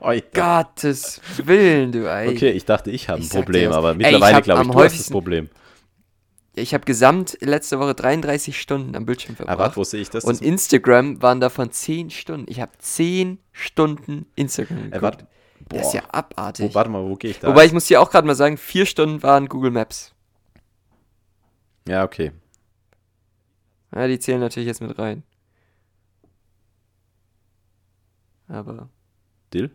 Oi. 0.00 0.22
Gottes 0.32 1.20
Willen, 1.44 1.92
du 1.92 2.10
Ei. 2.10 2.28
Okay, 2.30 2.50
ich 2.50 2.64
dachte, 2.64 2.90
ich 2.90 3.08
habe 3.10 3.20
ein 3.20 3.28
dir 3.28 3.28
Problem, 3.28 3.72
aber 3.72 3.94
mittlerweile 3.94 4.40
glaube 4.40 4.62
ich, 4.62 4.68
du 4.70 4.78
hast 4.82 4.98
das 4.98 5.10
Problem. 5.10 5.50
Ich 6.56 6.72
habe 6.72 6.84
gesamt 6.84 7.36
letzte 7.40 7.80
Woche 7.80 7.94
33 7.94 8.60
Stunden 8.60 8.94
am 8.94 9.04
Bildschirm 9.06 9.32
Aber 9.34 9.36
verbracht. 9.46 9.58
warte, 9.58 9.76
wo 9.76 9.84
sehe 9.84 10.00
ich 10.00 10.10
das? 10.10 10.24
und 10.24 10.40
Instagram 10.40 11.20
waren 11.20 11.40
davon 11.40 11.70
10 11.72 12.10
Stunden. 12.10 12.46
Ich 12.48 12.60
habe 12.60 12.70
10 12.78 13.38
Stunden 13.52 14.26
Instagram 14.36 14.78
äh, 14.78 14.82
geguckt. 14.82 15.02
warte, 15.02 15.26
das 15.68 15.88
ist 15.88 15.94
ja 15.94 16.02
boah. 16.02 16.14
abartig. 16.14 16.70
Wo, 16.70 16.74
warte 16.74 16.90
mal, 16.90 17.02
wo 17.02 17.16
gehe 17.16 17.32
ich 17.32 17.40
da? 17.40 17.48
Wobei 17.48 17.64
ich 17.66 17.72
muss 17.72 17.86
hier 17.86 18.00
auch 18.00 18.10
gerade 18.10 18.26
mal 18.26 18.36
sagen, 18.36 18.56
4 18.56 18.86
Stunden 18.86 19.22
waren 19.24 19.48
Google 19.48 19.72
Maps. 19.72 20.14
ja, 21.88 22.04
okay. 22.04 22.32
Ja, 23.94 24.06
die 24.08 24.18
zählen 24.18 24.40
natürlich 24.40 24.66
jetzt 24.66 24.80
mit 24.80 24.98
rein. 24.98 25.22
Aber 28.48 28.88
Dill? 29.52 29.70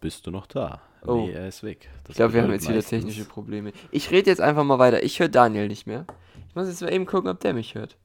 Bist 0.00 0.26
du 0.26 0.30
noch 0.30 0.46
da? 0.46 0.82
Oh. 1.06 1.26
Nee, 1.26 1.32
er 1.32 1.48
ist 1.48 1.62
weg. 1.62 1.88
Das 2.04 2.10
ich 2.10 2.16
glaube, 2.16 2.32
wir 2.34 2.42
haben 2.42 2.52
jetzt 2.52 2.64
wieder 2.64 2.76
meistens- 2.76 2.90
technische 3.04 3.24
Probleme. 3.24 3.72
Ich 3.90 4.10
rede 4.10 4.30
jetzt 4.30 4.40
einfach 4.40 4.64
mal 4.64 4.78
weiter. 4.78 5.02
Ich 5.02 5.20
höre 5.20 5.28
Daniel 5.28 5.68
nicht 5.68 5.86
mehr. 5.86 6.06
Ich 6.48 6.54
muss 6.54 6.68
jetzt 6.68 6.80
mal 6.80 6.92
eben 6.92 7.06
gucken, 7.06 7.28
ob 7.30 7.40
der 7.40 7.52
mich 7.54 7.74
hört. 7.74 7.96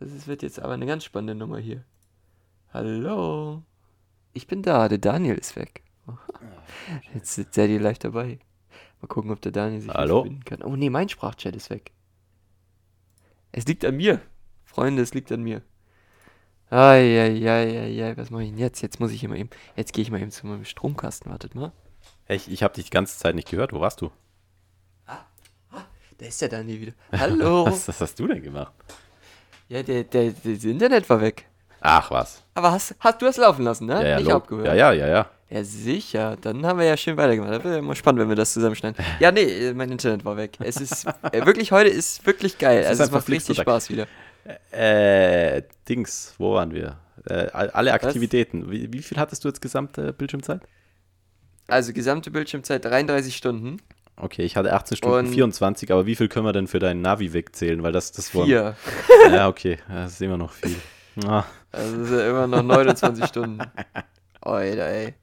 Das 0.00 0.10
ist, 0.12 0.26
wird 0.26 0.42
jetzt 0.42 0.60
aber 0.60 0.72
eine 0.74 0.86
ganz 0.86 1.04
spannende 1.04 1.34
Nummer 1.34 1.58
hier. 1.58 1.84
Hallo? 2.72 3.62
Ich 4.32 4.46
bin 4.46 4.62
da, 4.62 4.88
der 4.88 4.98
Daniel 4.98 5.36
ist 5.36 5.56
weg. 5.56 5.82
Jetzt 7.14 7.34
sitzt 7.34 7.56
Daddy 7.56 7.78
live 7.78 7.98
dabei. 7.98 8.38
Mal 9.00 9.08
gucken, 9.08 9.30
ob 9.30 9.40
der 9.42 9.52
Daniel 9.52 9.80
sich 9.80 9.90
Hallo? 9.90 10.22
verbinden 10.22 10.44
kann. 10.44 10.62
Oh 10.62 10.76
nee, 10.76 10.90
mein 10.90 11.08
Sprachchat 11.08 11.54
ist 11.54 11.70
weg. 11.70 11.92
Es 13.52 13.66
liegt 13.66 13.84
an 13.84 13.96
mir. 13.96 14.20
Freunde, 14.64 15.02
es 15.02 15.14
liegt 15.14 15.30
an 15.32 15.42
mir. 15.42 15.62
Eieieiei, 16.70 18.16
was 18.16 18.30
mache 18.30 18.44
ich 18.44 18.50
denn 18.50 18.58
jetzt? 18.58 18.80
Jetzt 18.80 19.00
muss 19.00 19.10
ich 19.10 19.24
immer 19.24 19.36
eben. 19.36 19.50
Jetzt 19.76 19.92
gehe 19.92 20.02
ich 20.02 20.10
mal 20.10 20.20
eben 20.20 20.30
zu 20.30 20.46
meinem 20.46 20.64
Stromkasten. 20.64 21.30
Wartet 21.30 21.54
mal. 21.54 21.72
Ich, 22.28 22.50
ich 22.50 22.62
habe 22.62 22.74
dich 22.74 22.84
die 22.84 22.90
ganze 22.90 23.18
Zeit 23.18 23.34
nicht 23.34 23.48
gehört. 23.48 23.72
Wo 23.72 23.80
warst 23.80 24.00
du? 24.00 24.10
Da 26.20 26.26
ist 26.26 26.40
der 26.42 26.50
Daniel 26.50 26.80
wieder. 26.82 26.92
Hallo. 27.18 27.64
Was, 27.66 27.88
was 27.88 27.98
hast 27.98 28.18
du 28.18 28.26
denn 28.26 28.42
gemacht? 28.42 28.74
Ja, 29.68 29.82
der, 29.82 30.04
der, 30.04 30.32
das 30.32 30.64
Internet 30.64 31.08
war 31.08 31.18
weg. 31.22 31.46
Ach, 31.80 32.10
was. 32.10 32.42
Aber 32.52 32.72
hast, 32.72 32.94
hast 33.00 33.22
du 33.22 33.24
das 33.24 33.38
laufen 33.38 33.64
lassen, 33.64 33.86
ne? 33.86 33.94
Ja, 33.94 34.02
ja, 34.02 34.18
lo- 34.18 34.36
abgehört. 34.36 34.66
ja, 34.66 34.74
ja, 34.74 34.92
ja, 34.92 35.08
ja. 35.08 35.30
Ja, 35.48 35.64
sicher. 35.64 36.36
Dann 36.38 36.66
haben 36.66 36.78
wir 36.78 36.84
ja 36.84 36.96
schön 36.98 37.16
weitergemacht. 37.16 37.54
Das 37.54 37.64
wäre 37.64 37.76
ja 37.76 37.82
mal 37.82 37.96
spannend, 37.96 38.20
wenn 38.20 38.28
wir 38.28 38.36
das 38.36 38.52
zusammenschneiden. 38.52 39.02
Ja, 39.18 39.32
nee, 39.32 39.44
äh, 39.44 39.72
mein 39.72 39.90
Internet 39.90 40.24
war 40.26 40.36
weg. 40.36 40.58
Es 40.60 40.76
ist 40.76 41.06
äh, 41.32 41.46
wirklich, 41.46 41.72
heute 41.72 41.88
ist 41.88 42.26
wirklich 42.26 42.58
geil. 42.58 42.82
ist 42.82 42.88
also 42.88 43.04
es 43.04 43.10
macht 43.10 43.28
richtig 43.30 43.56
Spaß 43.58 43.88
wieder. 43.88 44.06
Äh, 44.72 45.62
Dings, 45.88 46.34
wo 46.36 46.52
waren 46.54 46.74
wir? 46.74 46.98
Äh, 47.26 47.46
alle 47.52 47.94
Aktivitäten. 47.94 48.70
Wie, 48.70 48.92
wie, 48.92 49.02
viel 49.02 49.16
hattest 49.18 49.42
du 49.44 49.48
jetzt 49.48 49.62
gesamte 49.62 50.12
Bildschirmzeit? 50.12 50.60
Also 51.70 51.92
gesamte 51.92 52.30
Bildschirmzeit 52.30 52.84
33 52.84 53.36
Stunden. 53.36 53.78
Okay, 54.16 54.42
ich 54.42 54.56
hatte 54.56 54.72
18 54.72 54.98
Stunden 54.98 55.26
Und 55.28 55.32
24, 55.32 55.90
aber 55.92 56.04
wie 56.04 56.14
viel 56.14 56.28
können 56.28 56.44
wir 56.44 56.52
denn 56.52 56.66
für 56.66 56.78
deinen 56.78 57.00
Navi 57.00 57.32
wegzählen? 57.32 57.82
Weil 57.82 57.92
das, 57.92 58.12
das 58.12 58.28
Vier. 58.30 58.76
ja, 59.30 59.48
okay, 59.48 59.78
das 59.88 60.12
ist 60.12 60.22
immer 60.22 60.36
noch 60.36 60.52
viel. 60.52 60.76
Ah. 61.26 61.44
Also 61.72 61.96
das 61.96 62.10
ist 62.10 62.18
ja 62.18 62.30
immer 62.30 62.46
noch 62.46 62.62
29 62.62 63.24
Stunden. 63.24 63.60
Alter, 64.40 64.86
ey. 64.86 65.14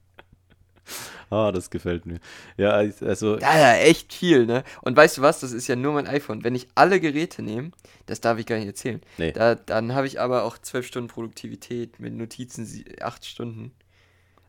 Ah, 1.30 1.48
oh, 1.48 1.52
das 1.52 1.68
gefällt 1.70 2.06
mir. 2.06 2.20
Ja, 2.56 2.70
also. 2.70 3.38
Ja, 3.38 3.58
ja, 3.58 3.74
echt 3.76 4.14
viel, 4.14 4.46
ne? 4.46 4.64
Und 4.80 4.96
weißt 4.96 5.18
du 5.18 5.22
was? 5.22 5.40
Das 5.40 5.52
ist 5.52 5.68
ja 5.68 5.76
nur 5.76 5.92
mein 5.92 6.06
iPhone. 6.06 6.42
Wenn 6.42 6.54
ich 6.54 6.68
alle 6.74 7.00
Geräte 7.00 7.42
nehme, 7.42 7.70
das 8.06 8.20
darf 8.20 8.38
ich 8.38 8.46
gar 8.46 8.56
nicht 8.56 8.66
erzählen. 8.66 9.02
Nee. 9.18 9.32
Da, 9.32 9.54
dann 9.54 9.94
habe 9.94 10.06
ich 10.06 10.20
aber 10.20 10.44
auch 10.44 10.56
12 10.56 10.86
Stunden 10.86 11.08
Produktivität 11.08 12.00
mit 12.00 12.14
Notizen 12.14 12.84
8 13.00 13.26
Stunden. 13.26 13.72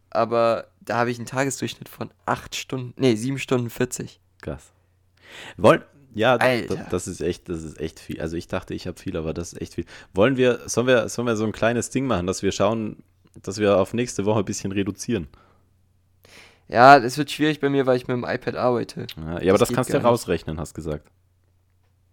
Aber 0.09 0.67
da 0.81 0.97
habe 0.97 1.11
ich 1.11 1.17
einen 1.17 1.27
Tagesdurchschnitt 1.27 1.89
von 1.89 2.09
8 2.25 2.55
Stunden, 2.55 2.93
nee, 2.97 3.15
7 3.15 3.37
Stunden 3.39 3.69
40. 3.69 4.19
Krass. 4.41 4.71
Wollen, 5.57 5.83
ja, 6.13 6.35
Alter. 6.35 6.87
das 6.89 7.07
ist 7.07 7.21
echt, 7.21 7.49
das 7.49 7.63
ist 7.63 7.79
echt 7.79 7.99
viel. 7.99 8.19
Also 8.19 8.35
ich 8.35 8.47
dachte, 8.47 8.73
ich 8.73 8.87
habe 8.87 8.99
viel, 8.99 9.15
aber 9.15 9.33
das 9.33 9.53
ist 9.53 9.61
echt 9.61 9.75
viel. 9.75 9.85
Wollen 10.13 10.37
wir, 10.37 10.67
sollen 10.67 10.87
wir, 10.87 11.07
sollen 11.09 11.27
wir 11.27 11.35
so 11.35 11.45
ein 11.45 11.51
kleines 11.51 11.89
Ding 11.91 12.05
machen, 12.05 12.25
dass 12.25 12.41
wir 12.41 12.51
schauen, 12.51 13.03
dass 13.41 13.59
wir 13.59 13.77
auf 13.77 13.93
nächste 13.93 14.25
Woche 14.25 14.39
ein 14.39 14.45
bisschen 14.45 14.71
reduzieren? 14.71 15.27
Ja, 16.67 16.99
das 16.99 17.17
wird 17.17 17.31
schwierig 17.31 17.59
bei 17.59 17.69
mir, 17.69 17.85
weil 17.85 17.97
ich 17.97 18.07
mit 18.07 18.15
dem 18.15 18.23
iPad 18.23 18.55
arbeite. 18.55 19.07
Ja, 19.17 19.41
ja 19.41 19.51
aber 19.51 19.59
das, 19.59 19.69
das 19.69 19.75
kannst 19.75 19.91
du 19.91 19.97
ja 19.97 20.03
rausrechnen, 20.03 20.59
hast 20.59 20.73
gesagt. 20.73 21.09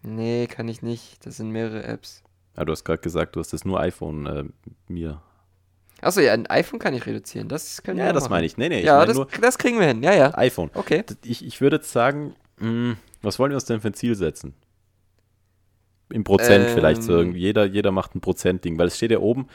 Nee, 0.03 0.47
kann 0.47 0.69
ich 0.69 0.83
nicht. 0.83 1.25
Das 1.27 1.37
sind 1.37 1.51
mehrere 1.51 1.85
Apps. 1.85 2.23
Ja, 2.57 2.65
du 2.65 2.73
hast 2.73 2.85
gerade 2.85 3.03
gesagt, 3.03 3.37
du 3.37 3.41
hast 3.41 3.53
das 3.53 3.65
nur 3.65 3.81
iPhone 3.81 4.27
äh, 4.27 4.45
mir. 4.89 5.21
Achso, 6.01 6.21
ja, 6.21 6.33
ein 6.33 6.47
iPhone 6.49 6.79
kann 6.79 6.95
ich 6.95 7.07
reduzieren. 7.07 7.49
Das 7.49 7.83
können 7.83 7.99
ja, 7.99 8.05
wir 8.05 8.09
Ja, 8.09 8.13
das 8.13 8.29
meine 8.29 8.47
ich. 8.47 8.57
Nee, 8.59 8.69
nee, 8.69 8.81
ich 8.81 8.85
ja, 8.85 8.97
meine 8.97 9.07
das, 9.07 9.17
nur 9.17 9.29
das 9.41 9.59
kriegen 9.59 9.79
wir 9.79 9.87
hin. 9.87 10.03
Ja, 10.03 10.15
ja. 10.15 10.37
iPhone. 10.37 10.71
Okay. 10.75 11.05
Ich, 11.25 11.45
ich 11.45 11.61
würde 11.61 11.77
jetzt 11.77 11.91
sagen, 11.91 12.35
mh, 12.59 12.67
hm, 12.67 12.97
was 13.23 13.39
wollen 13.39 13.51
wir 13.51 13.57
uns 13.57 13.65
denn 13.65 13.81
für 13.81 13.89
ein 13.89 13.95
Ziel 13.95 14.15
setzen? 14.15 14.55
Im 16.11 16.23
Prozent 16.23 16.69
ähm, 16.69 16.75
vielleicht 16.75 17.03
so. 17.03 17.23
Jeder, 17.23 17.65
jeder 17.65 17.91
macht 17.91 18.15
ein 18.15 18.21
Prozent-Ding, 18.21 18.79
weil 18.79 18.89
es 18.89 18.97
steht 18.97 19.11
ja 19.11 19.19
oben 19.19 19.49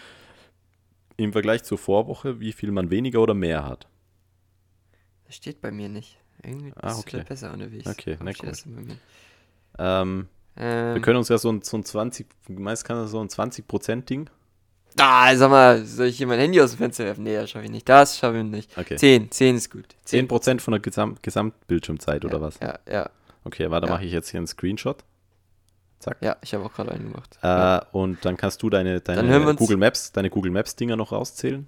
im 1.17 1.31
Vergleich 1.31 1.63
zur 1.63 1.77
Vorwoche, 1.77 2.39
wie 2.39 2.51
viel 2.51 2.71
man 2.71 2.89
weniger 2.89 3.21
oder 3.21 3.33
mehr 3.33 3.65
hat. 3.65 3.87
Das 5.25 5.35
steht 5.35 5.61
bei 5.61 5.71
mir 5.71 5.87
nicht. 5.87 6.17
Irgendwie 6.43 6.73
ah, 6.75 6.97
okay. 6.97 7.19
ist 7.19 7.27
besser 7.27 7.53
unterwegs. 7.53 7.87
Okay, 7.87 8.17
na 8.21 8.31
gut. 8.31 8.65
Ähm, 9.77 10.27
ähm, 10.57 10.95
wir 10.95 11.01
können 11.01 11.17
uns 11.17 11.29
ja 11.29 11.37
so 11.37 11.51
ein, 11.51 11.61
so 11.61 11.77
ein 11.77 11.85
20, 11.85 12.27
meist 12.49 12.83
kann 12.83 12.97
das 12.97 13.11
so 13.11 13.21
ein 13.21 13.29
20%-Ding. 13.29 14.29
Ah, 14.97 15.35
sag 15.35 15.49
mal, 15.49 15.85
soll 15.85 16.07
ich 16.07 16.17
hier 16.17 16.27
mein 16.27 16.39
Handy 16.39 16.61
aus 16.61 16.71
dem 16.71 16.77
Fenster 16.77 17.05
werfen? 17.05 17.23
Nee, 17.23 17.35
das 17.35 17.49
schaffe 17.49 17.65
ich 17.65 17.71
nicht. 17.71 17.87
Das 17.87 18.17
schaffe 18.17 18.37
ich 18.37 18.43
nicht. 18.43 18.77
Okay. 18.77 18.97
10, 18.97 19.31
10 19.31 19.55
ist 19.55 19.71
gut. 19.71 19.85
10%, 20.07 20.41
10 20.41 20.59
von 20.59 20.71
der 20.73 20.81
Gesam 20.81 21.17
Gesamtbildschirmzeit 21.21 22.23
ja, 22.23 22.29
oder 22.29 22.41
was? 22.41 22.59
Ja, 22.59 22.79
ja. 22.89 23.09
Okay, 23.43 23.71
warte, 23.71 23.87
ja. 23.87 23.93
mache 23.93 24.05
ich 24.05 24.11
jetzt 24.11 24.29
hier 24.29 24.39
einen 24.39 24.47
Screenshot. 24.47 25.03
Zack. 25.99 26.17
Ja, 26.21 26.35
ich 26.41 26.53
habe 26.53 26.65
auch 26.65 26.73
gerade 26.73 26.91
einen 26.91 27.11
gemacht. 27.11 27.37
Äh, 27.43 27.47
ja. 27.47 27.85
Und 27.91 28.25
dann 28.25 28.35
kannst 28.35 28.61
du 28.63 28.69
deine, 28.69 29.01
deine 29.01 29.55
Google 29.55 29.77
Maps, 29.77 30.11
deine 30.11 30.29
Google 30.29 30.51
Maps 30.51 30.75
Dinger 30.75 30.95
noch 30.95 31.11
rauszählen. 31.11 31.67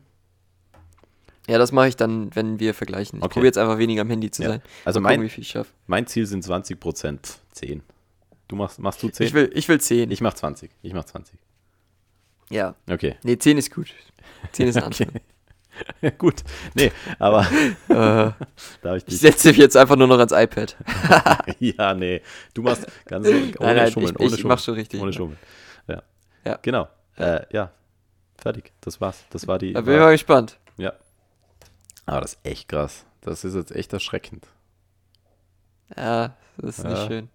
Ja, 1.48 1.58
das 1.58 1.72
mache 1.72 1.89
ich 1.89 1.98
dann, 1.98 2.34
wenn 2.36 2.60
wir 2.60 2.74
vergleichen. 2.74 3.20
Ich 3.20 3.25
okay. 3.25 3.34
probiere 3.34 3.48
jetzt 3.48 3.58
einfach 3.58 3.77
weniger 3.77 4.01
am 4.01 4.10
Handy 4.10 4.32
zu 4.32 4.44
sein. 4.44 4.62
Also 4.86 5.01
mein, 5.01 5.15
gucken, 5.15 5.25
wie 5.25 5.30
viel 5.30 5.44
ich. 5.44 5.58
Mein 5.88 6.08
Ziel 6.08 6.25
sind 6.25 6.44
20 6.44 6.80
Prozent. 6.80 7.39
10. 7.51 7.84
Du 8.48 8.56
machst, 8.56 8.80
machst 8.80 9.03
du 9.03 9.10
10? 9.10 9.27
Ich 9.27 9.34
will, 9.34 9.51
ich 9.53 9.68
will 9.68 9.80
10. 9.80 10.10
Ich 10.10 10.22
mach 10.22 10.34
20. 10.34 10.72
Ich 10.82 10.94
mach 10.94 11.03
20. 11.03 11.38
Ja. 12.50 12.75
Okay. 12.89 13.15
Nee, 13.23 13.38
10 13.38 13.57
ist 13.57 13.73
gut. 13.73 13.93
10 14.51 14.67
ist 14.67 14.77
ein 14.77 14.83
okay. 14.83 15.07
ja, 16.01 16.09
gut. 16.17 16.43
Nee, 16.75 16.91
aber. 17.19 17.47
äh, 17.89 18.98
ich, 18.98 19.07
ich 19.07 19.20
setze 19.20 19.50
mich 19.50 19.57
jetzt 19.57 19.77
einfach 19.77 19.96
nur 19.96 20.07
noch 20.07 20.20
ans 20.20 20.31
iPad. 20.31 20.75
ja, 21.59 21.94
nee. 21.94 22.22
Du 22.53 22.61
machst 22.61 22.87
ganz 23.05 23.27
ohne 23.27 23.53
nein, 23.59 23.75
nein, 23.75 23.91
Schummeln. 23.91 24.15
Ich, 24.15 24.20
ohne 24.20 24.27
ich 24.27 24.31
Schummeln. 24.35 24.48
mach 24.48 24.59
schon 24.59 24.74
richtig. 24.75 25.01
Ohne 25.01 25.13
Schummeln. 25.13 25.39
Ja. 25.87 26.03
ja. 26.46 26.59
Genau. 26.61 26.87
Äh, 27.18 27.41
ja. 27.51 27.72
Fertig. 28.37 28.72
Das 28.81 29.00
war's. 29.00 29.24
Das 29.29 29.48
war 29.48 29.57
die. 29.57 29.74
Da 29.74 29.81
bin 29.81 29.94
ich 29.96 30.00
mal 30.00 30.11
gespannt. 30.11 30.57
Ja. 30.77 30.94
Aber 32.05 32.22
das 32.22 32.33
ist 32.33 32.46
echt 32.46 32.68
krass. 32.68 33.05
Das 33.22 33.44
ist 33.44 33.55
jetzt 33.55 33.72
echt 33.74 33.94
erschreckend. 33.94 34.48
Ja, 35.96 36.35
das 36.57 36.79
ist 36.79 36.83
ja. 36.83 36.89
nicht 36.89 37.07
schön. 37.07 37.29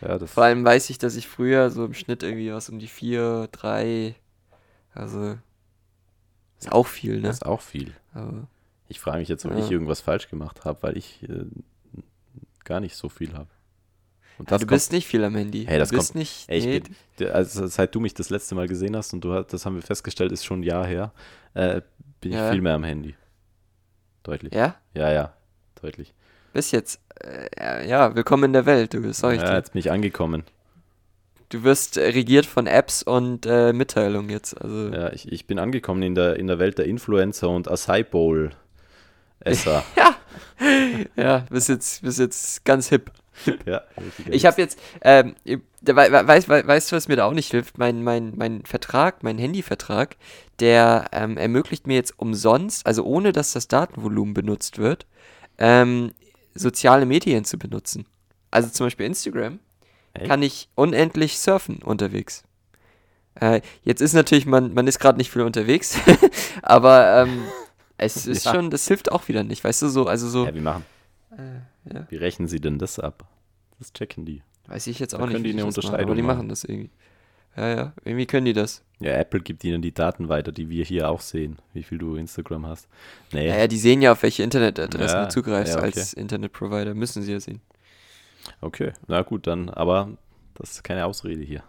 Ja, 0.00 0.18
Vor 0.26 0.44
allem 0.44 0.64
weiß 0.64 0.90
ich, 0.90 0.98
dass 0.98 1.16
ich 1.16 1.26
früher 1.26 1.70
so 1.70 1.84
im 1.84 1.94
Schnitt 1.94 2.22
irgendwie 2.22 2.52
was 2.52 2.68
um 2.68 2.78
die 2.78 2.86
vier, 2.86 3.48
drei, 3.50 4.14
also 4.96 5.38
ist 6.58 6.72
auch 6.72 6.86
viel, 6.86 7.16
ne? 7.16 7.28
Das 7.28 7.36
ist 7.36 7.46
auch 7.46 7.60
viel. 7.60 7.92
Aber, 8.14 8.48
ich 8.88 9.00
frage 9.00 9.18
mich 9.18 9.28
jetzt, 9.28 9.44
ob 9.44 9.52
ja. 9.52 9.58
ich 9.58 9.70
irgendwas 9.70 10.00
falsch 10.00 10.28
gemacht 10.28 10.64
habe, 10.64 10.82
weil 10.82 10.96
ich 10.96 11.22
äh, 11.28 11.44
gar 12.64 12.80
nicht 12.80 12.96
so 12.96 13.08
viel 13.08 13.34
habe. 13.34 13.48
Und 14.38 14.50
das 14.50 14.56
ja, 14.56 14.58
du 14.58 14.66
kommt, 14.66 14.76
bist 14.76 14.92
nicht 14.92 15.06
viel 15.06 15.24
am 15.24 15.34
Handy. 15.34 15.64
Hey, 15.66 15.78
das 15.78 15.90
du 15.90 15.96
bist 15.96 16.12
kommt, 16.12 16.20
nicht. 16.20 16.48
Ey, 16.48 16.80
bin, 17.16 17.28
also 17.28 17.66
seit 17.66 17.94
du 17.94 18.00
mich 18.00 18.14
das 18.14 18.30
letzte 18.30 18.54
Mal 18.54 18.68
gesehen 18.68 18.96
hast 18.96 19.12
und 19.12 19.22
du 19.22 19.42
das 19.42 19.64
haben 19.66 19.76
wir 19.76 19.82
festgestellt, 19.82 20.32
ist 20.32 20.44
schon 20.44 20.60
ein 20.60 20.62
Jahr 20.62 20.86
her, 20.86 21.12
äh, 21.54 21.80
bin 22.20 22.32
ich 22.32 22.40
viel 22.50 22.60
mehr 22.60 22.74
am 22.74 22.84
Handy. 22.84 23.14
Deutlich. 24.22 24.52
Ja? 24.52 24.76
Ja, 24.94 25.12
ja, 25.12 25.34
deutlich. 25.80 26.12
Bis 26.52 26.70
jetzt. 26.70 27.00
Äh, 27.22 27.88
ja, 27.88 28.14
willkommen 28.14 28.44
in 28.44 28.52
der 28.52 28.66
Welt, 28.66 28.94
du 28.94 29.08
ich 29.08 29.20
ja, 29.20 29.56
jetzt 29.56 29.72
bin 29.72 29.80
ich 29.80 29.90
angekommen. 29.90 30.44
Du 31.48 31.62
wirst 31.62 31.96
regiert 31.96 32.46
von 32.46 32.66
Apps 32.66 33.02
und 33.02 33.46
äh, 33.46 33.72
Mitteilungen 33.72 34.30
jetzt. 34.30 34.60
Also. 34.60 34.88
Ja, 34.88 35.12
ich, 35.12 35.30
ich 35.30 35.46
bin 35.46 35.58
angekommen 35.58 36.02
in 36.02 36.14
der, 36.14 36.36
in 36.36 36.46
der 36.46 36.58
Welt 36.58 36.78
der 36.78 36.86
Influencer 36.86 37.48
und 37.48 37.70
Acai 37.70 38.02
Bowl 38.02 38.50
Esser. 39.40 39.84
ja. 39.96 40.16
Ja, 41.16 41.46
bist 41.50 41.68
jetzt, 41.68 42.02
bist 42.02 42.18
jetzt 42.18 42.64
ganz 42.64 42.88
hip. 42.88 43.10
ja, 43.66 43.82
ich 44.30 44.46
habe 44.46 44.60
jetzt, 44.60 44.78
ähm, 45.02 45.34
weißt, 45.82 46.48
weißt 46.48 46.92
du, 46.92 46.96
was 46.96 47.08
mir 47.08 47.16
da 47.16 47.26
auch 47.26 47.32
nicht 47.32 47.50
hilft? 47.50 47.78
Mein, 47.78 48.02
mein, 48.02 48.32
mein 48.36 48.64
Vertrag, 48.64 49.22
mein 49.22 49.38
Handyvertrag, 49.38 50.16
der 50.58 51.06
ähm, 51.12 51.36
ermöglicht 51.36 51.86
mir 51.86 51.94
jetzt 51.94 52.18
umsonst, 52.18 52.86
also 52.86 53.04
ohne 53.04 53.32
dass 53.32 53.52
das 53.52 53.68
Datenvolumen 53.68 54.34
benutzt 54.34 54.78
wird, 54.78 55.06
ähm, 55.58 56.12
soziale 56.54 57.06
Medien 57.06 57.44
zu 57.44 57.58
benutzen. 57.58 58.06
Also 58.50 58.70
zum 58.70 58.86
Beispiel 58.86 59.06
Instagram 59.06 59.60
Echt? 60.16 60.28
kann 60.28 60.42
ich 60.42 60.68
unendlich 60.74 61.38
surfen 61.38 61.78
unterwegs. 61.82 62.44
Äh, 63.34 63.60
jetzt 63.82 64.00
ist 64.00 64.14
natürlich, 64.14 64.46
man, 64.46 64.74
man 64.74 64.86
ist 64.86 64.98
gerade 64.98 65.18
nicht 65.18 65.30
viel 65.30 65.42
unterwegs, 65.42 65.98
aber 66.62 67.22
ähm, 67.22 67.42
es 67.98 68.26
ist 68.26 68.44
ja. 68.44 68.54
schon, 68.54 68.70
das 68.70 68.88
hilft 68.88 69.12
auch 69.12 69.28
wieder 69.28 69.44
nicht, 69.44 69.62
weißt 69.62 69.82
du, 69.82 69.88
so, 69.88 70.06
also 70.06 70.28
so. 70.28 70.46
Ja, 70.46 70.54
wie 70.54 70.60
machen? 70.60 70.84
Äh, 71.32 71.94
ja. 71.94 72.06
Wie 72.08 72.16
rechnen 72.16 72.48
sie 72.48 72.60
denn 72.60 72.78
das 72.78 72.98
ab? 72.98 73.28
Das 73.78 73.92
checken 73.92 74.24
die. 74.24 74.42
Weiß 74.68 74.86
ich 74.86 74.98
jetzt 74.98 75.14
auch 75.14 75.18
da 75.18 75.26
nicht. 75.26 75.34
Können 75.34 75.44
die 75.44 75.50
eine 75.50 75.66
Unterscheidung 75.66 75.98
machen, 75.98 76.04
aber 76.04 76.14
die 76.14 76.22
machen 76.22 76.48
das 76.48 76.64
irgendwie. 76.64 76.90
Ja, 77.56 77.68
ja, 77.74 77.92
irgendwie 78.04 78.26
können 78.26 78.44
die 78.44 78.52
das. 78.52 78.82
Ja, 79.00 79.12
Apple 79.12 79.40
gibt 79.40 79.64
ihnen 79.64 79.80
die 79.80 79.92
Daten 79.92 80.28
weiter, 80.28 80.52
die 80.52 80.68
wir 80.68 80.84
hier 80.84 81.08
auch 81.08 81.20
sehen, 81.20 81.56
wie 81.72 81.82
viel 81.82 81.96
du 81.96 82.16
Instagram 82.16 82.66
hast. 82.66 82.86
Nee. 83.32 83.48
Naja, 83.48 83.66
die 83.66 83.78
sehen 83.78 84.02
ja, 84.02 84.12
auf 84.12 84.22
welche 84.22 84.42
Internetadressen 84.42 85.18
ja, 85.18 85.24
du 85.24 85.30
zugreifst 85.30 85.74
ja, 85.74 85.78
okay. 85.78 85.86
als 85.86 86.12
Internetprovider, 86.12 86.94
müssen 86.94 87.22
sie 87.22 87.32
ja 87.32 87.40
sehen. 87.40 87.62
Okay, 88.60 88.92
na 89.06 89.22
gut, 89.22 89.46
dann, 89.46 89.68
aber 89.70 90.16
das 90.54 90.72
ist 90.72 90.84
keine 90.84 91.06
Ausrede 91.06 91.42
hier. 91.42 91.62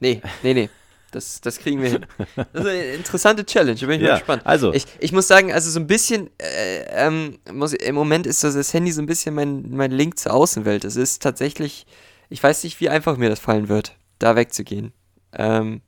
Nee, 0.00 0.22
nee, 0.42 0.54
nee. 0.54 0.70
Das, 1.12 1.40
das 1.40 1.58
kriegen 1.58 1.80
wir 1.80 1.88
hin. 1.88 2.06
Das 2.52 2.64
ist 2.64 2.68
eine 2.68 2.84
interessante 2.92 3.46
Challenge, 3.46 3.78
da 3.78 3.86
bin 3.86 3.96
ich 3.96 4.02
ja, 4.02 4.08
mal 4.08 4.18
gespannt. 4.18 4.42
Also. 4.44 4.74
Ich, 4.74 4.86
ich 4.98 5.12
muss 5.12 5.28
sagen, 5.28 5.52
also 5.52 5.70
so 5.70 5.80
ein 5.80 5.86
bisschen, 5.86 6.30
äh, 6.38 6.82
ähm, 6.90 7.38
muss, 7.50 7.72
im 7.72 7.94
Moment 7.94 8.26
ist 8.26 8.44
das, 8.44 8.54
das 8.54 8.74
Handy 8.74 8.92
so 8.92 9.00
ein 9.00 9.06
bisschen 9.06 9.34
mein, 9.34 9.70
mein 9.70 9.92
Link 9.92 10.18
zur 10.18 10.34
Außenwelt. 10.34 10.84
Es 10.84 10.96
ist 10.96 11.22
tatsächlich, 11.22 11.86
ich 12.28 12.42
weiß 12.42 12.64
nicht, 12.64 12.80
wie 12.80 12.88
einfach 12.88 13.16
mir 13.16 13.30
das 13.30 13.40
fallen 13.40 13.68
wird, 13.68 13.96
da 14.18 14.36
wegzugehen. 14.36 14.92
Ähm, 15.32 15.80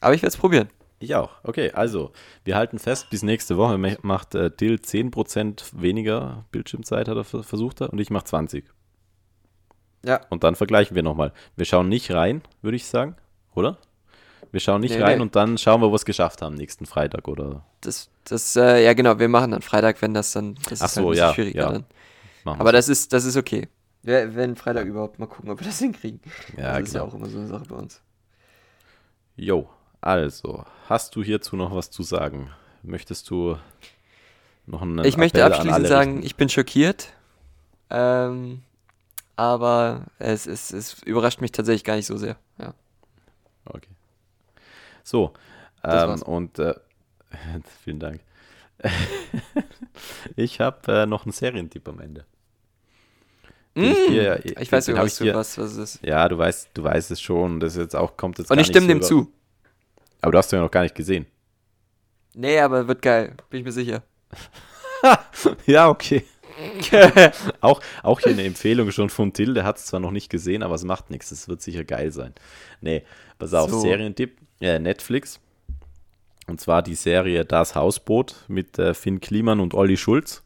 aber 0.00 0.14
ich 0.14 0.22
werde 0.22 0.32
es 0.32 0.38
probieren. 0.38 0.68
Ich 0.98 1.14
auch. 1.14 1.30
Okay, 1.42 1.70
also, 1.72 2.12
wir 2.44 2.56
halten 2.56 2.78
fest, 2.78 3.10
bis 3.10 3.22
nächste 3.22 3.56
Woche 3.56 3.78
macht 4.02 4.34
äh, 4.34 4.50
Dill 4.50 4.76
10% 4.76 5.72
weniger 5.72 6.46
Bildschirmzeit, 6.50 7.08
hat 7.08 7.16
er 7.16 7.24
versucht, 7.24 7.82
und 7.82 8.00
ich 8.00 8.10
mache 8.10 8.24
20. 8.24 8.64
Ja. 10.04 10.20
Und 10.30 10.44
dann 10.44 10.54
vergleichen 10.54 10.94
wir 10.94 11.02
nochmal. 11.02 11.32
Wir 11.56 11.64
schauen 11.64 11.88
nicht 11.88 12.12
rein, 12.12 12.42
würde 12.62 12.76
ich 12.76 12.86
sagen, 12.86 13.16
oder? 13.54 13.78
Wir 14.52 14.60
schauen 14.60 14.82
nicht 14.82 14.94
nee, 14.94 15.02
rein 15.02 15.18
nee. 15.18 15.22
und 15.22 15.34
dann 15.34 15.58
schauen 15.58 15.80
wir, 15.80 15.88
wo 15.88 15.92
wir 15.92 15.96
es 15.96 16.04
geschafft 16.04 16.42
haben 16.42 16.54
nächsten 16.54 16.86
Freitag, 16.86 17.26
oder? 17.26 17.64
Das, 17.80 18.08
das, 18.24 18.54
äh, 18.54 18.84
ja 18.84 18.92
genau, 18.92 19.18
wir 19.18 19.28
machen 19.28 19.50
dann 19.50 19.62
Freitag, 19.62 20.00
wenn 20.00 20.14
das 20.14 20.32
dann, 20.32 20.56
das 20.68 20.80
Ach 20.80 20.86
ist 20.86 20.94
so, 20.94 21.08
halt 21.08 21.18
ja, 21.18 21.34
schwieriger 21.34 21.62
ja. 21.62 21.72
dann. 21.72 21.84
Aber 22.44 22.72
das 22.72 22.88
ist, 22.88 23.12
das 23.12 23.24
ist 23.24 23.36
okay. 23.36 23.68
Wenn 24.02 24.54
Freitag 24.54 24.86
überhaupt 24.86 25.18
mal 25.18 25.26
gucken, 25.26 25.50
ob 25.50 25.60
wir 25.60 25.66
das 25.66 25.78
hinkriegen. 25.78 26.20
Ja, 26.58 26.78
das 26.78 26.88
ist 26.88 26.94
ja 26.94 27.02
auch 27.02 27.14
immer 27.14 27.26
so 27.28 27.38
eine 27.38 27.46
Sache 27.46 27.64
bei 27.68 27.76
uns. 27.76 28.02
Jo, 29.34 29.68
also, 30.00 30.64
hast 30.88 31.16
du 31.16 31.22
hierzu 31.22 31.56
noch 31.56 31.74
was 31.74 31.90
zu 31.90 32.02
sagen? 32.02 32.50
Möchtest 32.82 33.30
du 33.30 33.56
noch 34.66 34.82
einen 34.82 35.02
Ich 35.04 35.16
möchte 35.16 35.40
Appell 35.40 35.54
abschließend 35.54 35.86
sagen, 35.86 36.10
richten? 36.12 36.26
ich 36.26 36.36
bin 36.36 36.48
schockiert. 36.50 37.08
Ähm, 37.88 38.62
aber 39.36 40.06
es, 40.18 40.46
es, 40.46 40.72
es 40.72 41.02
überrascht 41.02 41.40
mich 41.40 41.52
tatsächlich 41.52 41.84
gar 41.84 41.96
nicht 41.96 42.06
so 42.06 42.16
sehr. 42.16 42.36
Ja. 42.58 42.74
Okay. 43.66 43.90
So, 45.02 45.34
ähm, 45.82 46.22
und 46.22 46.58
äh, 46.58 46.74
vielen 47.82 48.00
Dank. 48.00 48.20
ich 50.36 50.60
habe 50.60 50.92
äh, 50.92 51.06
noch 51.06 51.24
einen 51.24 51.32
Serientipp 51.32 51.88
am 51.88 52.00
Ende. 52.00 52.24
Mm, 53.74 53.82
ich, 53.82 54.06
dir, 54.06 54.44
ich 54.44 54.70
weiß 54.70 54.88
nicht, 54.88 54.96
was, 54.96 55.18
dir, 55.18 55.34
was, 55.34 55.58
was 55.58 55.72
es 55.72 55.76
ist. 55.94 56.04
Ja, 56.04 56.28
du 56.28 56.38
weißt, 56.38 56.70
du 56.74 56.84
weißt 56.84 57.10
es 57.10 57.20
schon. 57.20 57.60
Das 57.60 57.76
jetzt 57.76 57.96
auch 57.96 58.16
kommt 58.16 58.38
jetzt. 58.38 58.50
Und 58.50 58.58
ich 58.58 58.66
stimme 58.66 58.86
dem 58.86 59.02
zu. 59.02 59.32
Aber 60.20 60.32
du 60.32 60.38
hast 60.38 60.52
ihn 60.52 60.56
ja 60.56 60.62
noch 60.62 60.70
gar 60.70 60.82
nicht 60.82 60.94
gesehen. 60.94 61.26
Nee, 62.34 62.58
aber 62.58 62.88
wird 62.88 63.02
geil, 63.02 63.34
bin 63.50 63.60
ich 63.60 63.66
mir 63.66 63.72
sicher. 63.72 64.02
ja, 65.66 65.88
okay. 65.88 66.24
auch, 67.60 67.80
auch 68.02 68.20
hier 68.20 68.32
eine 68.32 68.44
Empfehlung 68.44 68.90
schon 68.90 69.10
von 69.10 69.32
Till, 69.32 69.54
der 69.54 69.64
hat 69.64 69.78
es 69.78 69.86
zwar 69.86 70.00
noch 70.00 70.10
nicht 70.10 70.30
gesehen, 70.30 70.62
aber 70.62 70.74
es 70.74 70.84
macht 70.84 71.10
nichts. 71.10 71.30
Es 71.30 71.48
wird 71.48 71.62
sicher 71.62 71.84
geil 71.84 72.12
sein. 72.12 72.34
Nee, 72.80 73.02
pass 73.38 73.54
auf, 73.54 73.70
so. 73.70 73.80
Serientipp, 73.80 74.38
äh, 74.60 74.78
Netflix. 74.78 75.40
Und 76.46 76.60
zwar 76.60 76.82
die 76.82 76.94
Serie 76.94 77.44
Das 77.44 77.74
Hausboot 77.74 78.44
mit 78.48 78.78
äh, 78.78 78.94
Finn 78.94 79.20
Kliman 79.20 79.60
und 79.60 79.74
Olli 79.74 79.96
Schulz. 79.96 80.42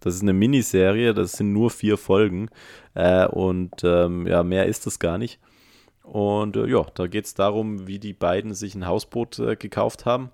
Das 0.00 0.14
ist 0.14 0.22
eine 0.22 0.32
Miniserie, 0.32 1.14
das 1.14 1.32
sind 1.32 1.52
nur 1.52 1.70
vier 1.70 1.96
Folgen. 1.96 2.48
Äh, 2.94 3.26
und 3.26 3.82
ähm, 3.84 4.26
ja, 4.26 4.42
mehr 4.42 4.66
ist 4.66 4.86
das 4.86 4.98
gar 4.98 5.18
nicht. 5.18 5.38
Und 6.02 6.56
äh, 6.56 6.66
ja, 6.66 6.84
da 6.94 7.06
geht 7.06 7.26
es 7.26 7.34
darum, 7.34 7.86
wie 7.86 7.98
die 7.98 8.12
beiden 8.12 8.54
sich 8.54 8.74
ein 8.74 8.86
Hausboot 8.86 9.38
äh, 9.38 9.56
gekauft 9.56 10.06
haben 10.06 10.30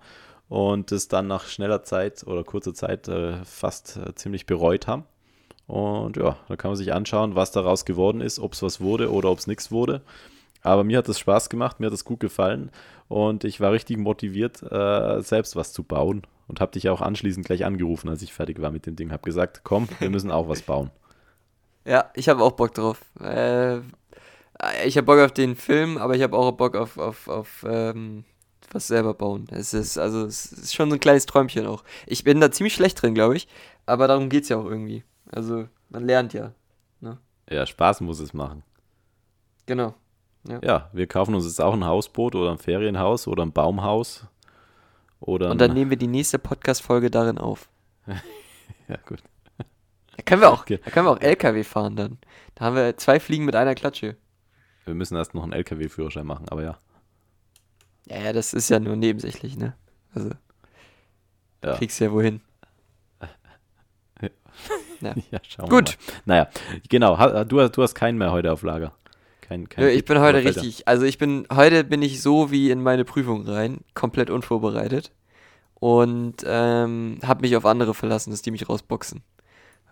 und 0.48 0.92
es 0.92 1.08
dann 1.08 1.26
nach 1.26 1.46
schneller 1.46 1.82
Zeit 1.82 2.26
oder 2.26 2.44
kurzer 2.44 2.74
Zeit 2.74 3.08
äh, 3.08 3.42
fast 3.44 3.96
äh, 3.96 4.14
ziemlich 4.14 4.44
bereut 4.44 4.86
haben. 4.86 5.04
Und 5.72 6.18
ja, 6.18 6.36
da 6.48 6.56
kann 6.56 6.72
man 6.72 6.76
sich 6.76 6.92
anschauen, 6.92 7.34
was 7.34 7.50
daraus 7.50 7.86
geworden 7.86 8.20
ist, 8.20 8.38
ob 8.38 8.52
es 8.52 8.62
was 8.62 8.82
wurde 8.82 9.10
oder 9.10 9.30
ob 9.30 9.38
es 9.38 9.46
nichts 9.46 9.72
wurde. 9.72 10.02
Aber 10.60 10.84
mir 10.84 10.98
hat 10.98 11.08
es 11.08 11.18
Spaß 11.18 11.48
gemacht, 11.48 11.80
mir 11.80 11.86
hat 11.86 11.94
es 11.94 12.04
gut 12.04 12.20
gefallen 12.20 12.70
und 13.08 13.44
ich 13.44 13.58
war 13.58 13.72
richtig 13.72 13.96
motiviert, 13.96 14.62
äh, 14.62 15.22
selbst 15.22 15.56
was 15.56 15.72
zu 15.72 15.82
bauen 15.82 16.24
und 16.46 16.60
habe 16.60 16.72
dich 16.72 16.90
auch 16.90 17.00
anschließend 17.00 17.46
gleich 17.46 17.64
angerufen, 17.64 18.10
als 18.10 18.20
ich 18.20 18.34
fertig 18.34 18.60
war 18.60 18.70
mit 18.70 18.84
dem 18.84 18.96
Ding. 18.96 19.12
Habe 19.12 19.22
gesagt, 19.22 19.62
komm, 19.64 19.88
wir 19.98 20.10
müssen 20.10 20.30
auch 20.30 20.46
was 20.46 20.60
bauen. 20.60 20.90
Ja, 21.86 22.10
ich 22.12 22.28
habe 22.28 22.42
auch 22.42 22.52
Bock 22.52 22.74
drauf. 22.74 23.00
Äh, 23.18 23.78
ich 24.84 24.98
habe 24.98 25.06
Bock 25.06 25.20
auf 25.20 25.32
den 25.32 25.56
Film, 25.56 25.96
aber 25.96 26.16
ich 26.16 26.22
habe 26.22 26.36
auch 26.36 26.52
Bock 26.52 26.76
auf, 26.76 26.98
auf, 26.98 27.28
auf 27.28 27.64
ähm, 27.66 28.24
was 28.72 28.88
selber 28.88 29.14
bauen. 29.14 29.46
Es 29.50 29.72
ist 29.72 29.96
also 29.96 30.26
es 30.26 30.52
ist 30.52 30.74
schon 30.74 30.90
so 30.90 30.96
ein 30.96 31.00
kleines 31.00 31.24
Träumchen 31.24 31.64
auch. 31.64 31.82
Ich 32.06 32.24
bin 32.24 32.42
da 32.42 32.50
ziemlich 32.50 32.74
schlecht 32.74 33.00
drin, 33.00 33.14
glaube 33.14 33.36
ich, 33.36 33.48
aber 33.86 34.06
darum 34.06 34.28
geht 34.28 34.42
es 34.42 34.50
ja 34.50 34.58
auch 34.58 34.66
irgendwie. 34.66 35.02
Also 35.32 35.68
man 35.88 36.04
lernt 36.04 36.32
ja. 36.32 36.52
Ne? 37.00 37.18
Ja, 37.50 37.66
Spaß 37.66 38.00
muss 38.02 38.20
es 38.20 38.32
machen. 38.32 38.62
Genau. 39.66 39.94
Ja. 40.46 40.60
ja. 40.62 40.90
wir 40.92 41.06
kaufen 41.06 41.34
uns 41.34 41.44
jetzt 41.44 41.60
auch 41.60 41.74
ein 41.74 41.84
Hausboot 41.84 42.34
oder 42.34 42.50
ein 42.50 42.58
Ferienhaus 42.58 43.26
oder 43.26 43.44
ein 43.44 43.52
Baumhaus. 43.52 44.26
Oder 45.20 45.50
Und 45.50 45.60
dann 45.60 45.72
nehmen 45.72 45.90
wir 45.90 45.96
die 45.96 46.08
nächste 46.08 46.38
Podcast-Folge 46.38 47.10
darin 47.10 47.38
auf. 47.38 47.68
ja, 48.06 48.96
gut. 49.06 49.22
Da 50.16 50.22
können 50.24 50.42
wir 50.42 50.50
auch, 50.50 50.62
okay. 50.62 50.80
da 50.84 50.90
können 50.90 51.06
wir 51.06 51.10
auch 51.12 51.20
LKW 51.20 51.64
fahren 51.64 51.96
dann. 51.96 52.18
Da 52.54 52.66
haben 52.66 52.76
wir 52.76 52.96
zwei 52.96 53.20
Fliegen 53.20 53.44
mit 53.44 53.54
einer 53.54 53.74
Klatsche. 53.74 54.16
Wir 54.84 54.94
müssen 54.94 55.16
erst 55.16 55.32
noch 55.32 55.44
einen 55.44 55.52
LKW-Führerschein 55.52 56.26
machen, 56.26 56.48
aber 56.48 56.62
ja. 56.62 56.78
Ja, 58.08 58.18
ja, 58.18 58.32
das 58.32 58.52
ist 58.52 58.68
ja 58.68 58.80
nur 58.80 58.96
nebensächlich, 58.96 59.56
ne? 59.56 59.74
Also. 60.12 60.30
Ja. 61.64 61.76
Kriegst 61.76 62.00
ja 62.00 62.10
wohin. 62.10 62.40
Ja, 64.20 64.28
ja 65.30 65.38
schauen 65.48 65.68
Gut. 65.68 65.98
wir 65.98 66.14
mal. 66.14 66.22
Naja, 66.24 66.48
genau. 66.88 67.44
Du, 67.44 67.68
du 67.68 67.82
hast 67.82 67.94
keinen 67.94 68.18
mehr 68.18 68.32
heute 68.32 68.52
auf 68.52 68.62
Lager. 68.62 68.92
Kein, 69.40 69.68
kein 69.68 69.84
ja, 69.84 69.90
ich 69.90 70.04
bin 70.04 70.18
heute 70.20 70.44
richtig, 70.44 70.88
also 70.88 71.04
ich 71.04 71.18
bin, 71.18 71.46
heute 71.52 71.84
bin 71.84 72.00
ich 72.00 72.22
so 72.22 72.50
wie 72.50 72.70
in 72.70 72.82
meine 72.82 73.04
Prüfung 73.04 73.46
rein, 73.46 73.80
komplett 73.94 74.30
unvorbereitet 74.30 75.12
und 75.74 76.36
ähm, 76.46 77.18
habe 77.24 77.42
mich 77.42 77.56
auf 77.56 77.66
andere 77.66 77.92
verlassen, 77.92 78.30
dass 78.30 78.42
die 78.42 78.50
mich 78.50 78.68
rausboxen. 78.68 79.22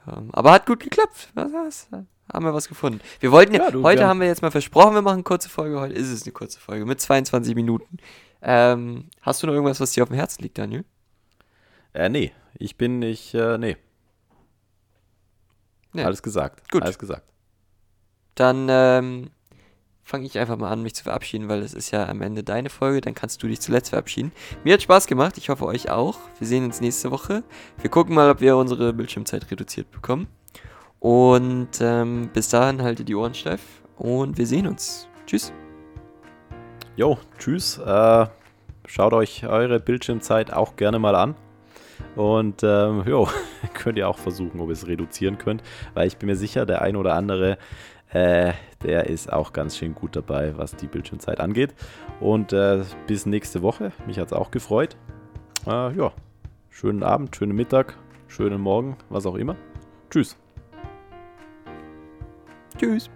Ähm, 0.09 0.31
aber 0.33 0.53
hat 0.53 0.67
gut 0.67 0.81
geklappt. 0.81 1.29
Was, 1.35 1.53
was, 1.53 1.89
haben 2.33 2.45
wir 2.45 2.55
was 2.55 2.69
gefunden. 2.69 3.01
Wir 3.19 3.33
wollten 3.33 3.55
ja, 3.55 3.65
ja 3.65 3.71
du, 3.71 3.83
heute 3.83 4.03
ja. 4.03 4.09
haben 4.09 4.21
wir 4.21 4.29
jetzt 4.29 4.41
mal 4.41 4.51
versprochen, 4.51 4.95
wir 4.95 5.03
machen 5.03 5.15
eine 5.15 5.23
kurze 5.25 5.49
Folge. 5.49 5.81
Heute 5.81 5.95
ist 5.95 6.11
es 6.11 6.23
eine 6.23 6.33
kurze 6.33 6.61
Folge 6.61 6.87
mit 6.87 7.01
22 7.01 7.55
Minuten. 7.55 7.99
Ähm, 8.43 9.09
hast 9.21 9.43
du 9.43 9.47
noch 9.47 9.55
irgendwas, 9.55 9.81
was 9.81 9.93
dir 9.93 10.03
auf 10.03 10.09
dem 10.09 10.17
Herzen 10.17 10.43
liegt, 10.43 10.59
Daniel? 10.59 10.85
Äh, 11.93 12.09
nee. 12.09 12.33
Ich 12.59 12.77
bin 12.77 12.99
nicht, 12.99 13.35
äh, 13.35 13.59
nee. 13.59 13.77
Nee. 15.93 16.05
Alles 16.05 16.23
gesagt. 16.23 16.71
Gut. 16.71 16.83
Alles 16.83 16.99
gesagt. 16.99 17.25
Dann, 18.35 18.69
ähm, 18.71 19.31
fange 20.11 20.27
ich 20.27 20.39
einfach 20.39 20.57
mal 20.57 20.71
an, 20.71 20.83
mich 20.83 20.95
zu 20.95 21.05
verabschieden, 21.05 21.49
weil 21.49 21.61
es 21.63 21.73
ist 21.73 21.93
ja 21.93 22.09
am 22.09 22.21
Ende 22.21 22.43
deine 22.43 22.69
Folge, 22.69 23.01
dann 23.01 23.15
kannst 23.15 23.43
du 23.43 23.47
dich 23.47 23.61
zuletzt 23.61 23.91
verabschieden. 23.91 24.33
Mir 24.65 24.75
hat 24.75 24.83
Spaß 24.83 25.07
gemacht, 25.07 25.39
ich 25.39 25.49
hoffe 25.49 25.65
euch 25.67 25.89
auch. 25.89 26.19
Wir 26.39 26.49
sehen 26.49 26.65
uns 26.65 26.81
nächste 26.81 27.13
Woche. 27.13 27.45
Wir 27.81 27.91
gucken 27.91 28.17
mal, 28.17 28.29
ob 28.29 28.41
wir 28.41 28.57
unsere 28.57 28.93
Bildschirmzeit 28.93 29.49
reduziert 29.51 29.91
bekommen. 29.93 30.27
Und 30.99 31.81
ähm, 31.81 32.29
bis 32.33 32.49
dahin 32.49 32.83
haltet 32.83 33.09
die 33.09 33.15
Ohren 33.15 33.35
steif 33.35 33.61
und 33.97 34.37
wir 34.37 34.47
sehen 34.47 34.67
uns. 34.67 35.09
Tschüss. 35.27 35.53
Jo, 36.97 37.17
tschüss. 37.39 37.79
Äh, 37.79 38.27
schaut 38.87 39.13
euch 39.13 39.47
eure 39.47 39.79
Bildschirmzeit 39.79 40.53
auch 40.53 40.75
gerne 40.75 40.99
mal 40.99 41.15
an. 41.15 41.37
Und 42.17 42.63
ähm, 42.65 43.05
jo, 43.07 43.29
könnt 43.75 43.99
ihr 43.99 44.09
auch 44.09 44.19
versuchen, 44.19 44.61
ob 44.61 44.69
ihr 44.69 44.73
es 44.73 44.87
reduzieren 44.87 45.39
könnt, 45.39 45.63
weil 45.95 46.07
ich 46.07 46.17
bin 46.17 46.29
mir 46.29 46.37
sicher, 46.37 46.67
der 46.67 46.83
ein 46.83 46.97
oder 46.97 47.15
andere 47.15 47.59
äh, 48.13 48.53
der 48.83 49.07
ist 49.07 49.33
auch 49.33 49.53
ganz 49.53 49.77
schön 49.77 49.95
gut 49.95 50.17
dabei, 50.17 50.57
was 50.57 50.75
die 50.75 50.87
Bildschirmzeit 50.87 51.41
angeht. 51.41 51.75
Und 52.19 52.53
äh, 52.53 52.83
bis 53.07 53.27
nächste 53.27 53.63
Woche. 53.63 53.93
Mich 54.07 54.19
hat 54.19 54.29
es 54.29 54.33
auch 54.33 54.51
gefreut. 54.51 54.97
Äh, 55.67 55.95
ja, 55.97 56.13
schönen 56.71 57.03
Abend, 57.03 57.37
schönen 57.37 57.55
Mittag, 57.55 57.97
schönen 58.27 58.61
Morgen, 58.61 58.97
was 59.09 59.27
auch 59.27 59.37
immer. 59.37 59.57
Tschüss. 60.11 60.37
Tschüss. 62.79 63.11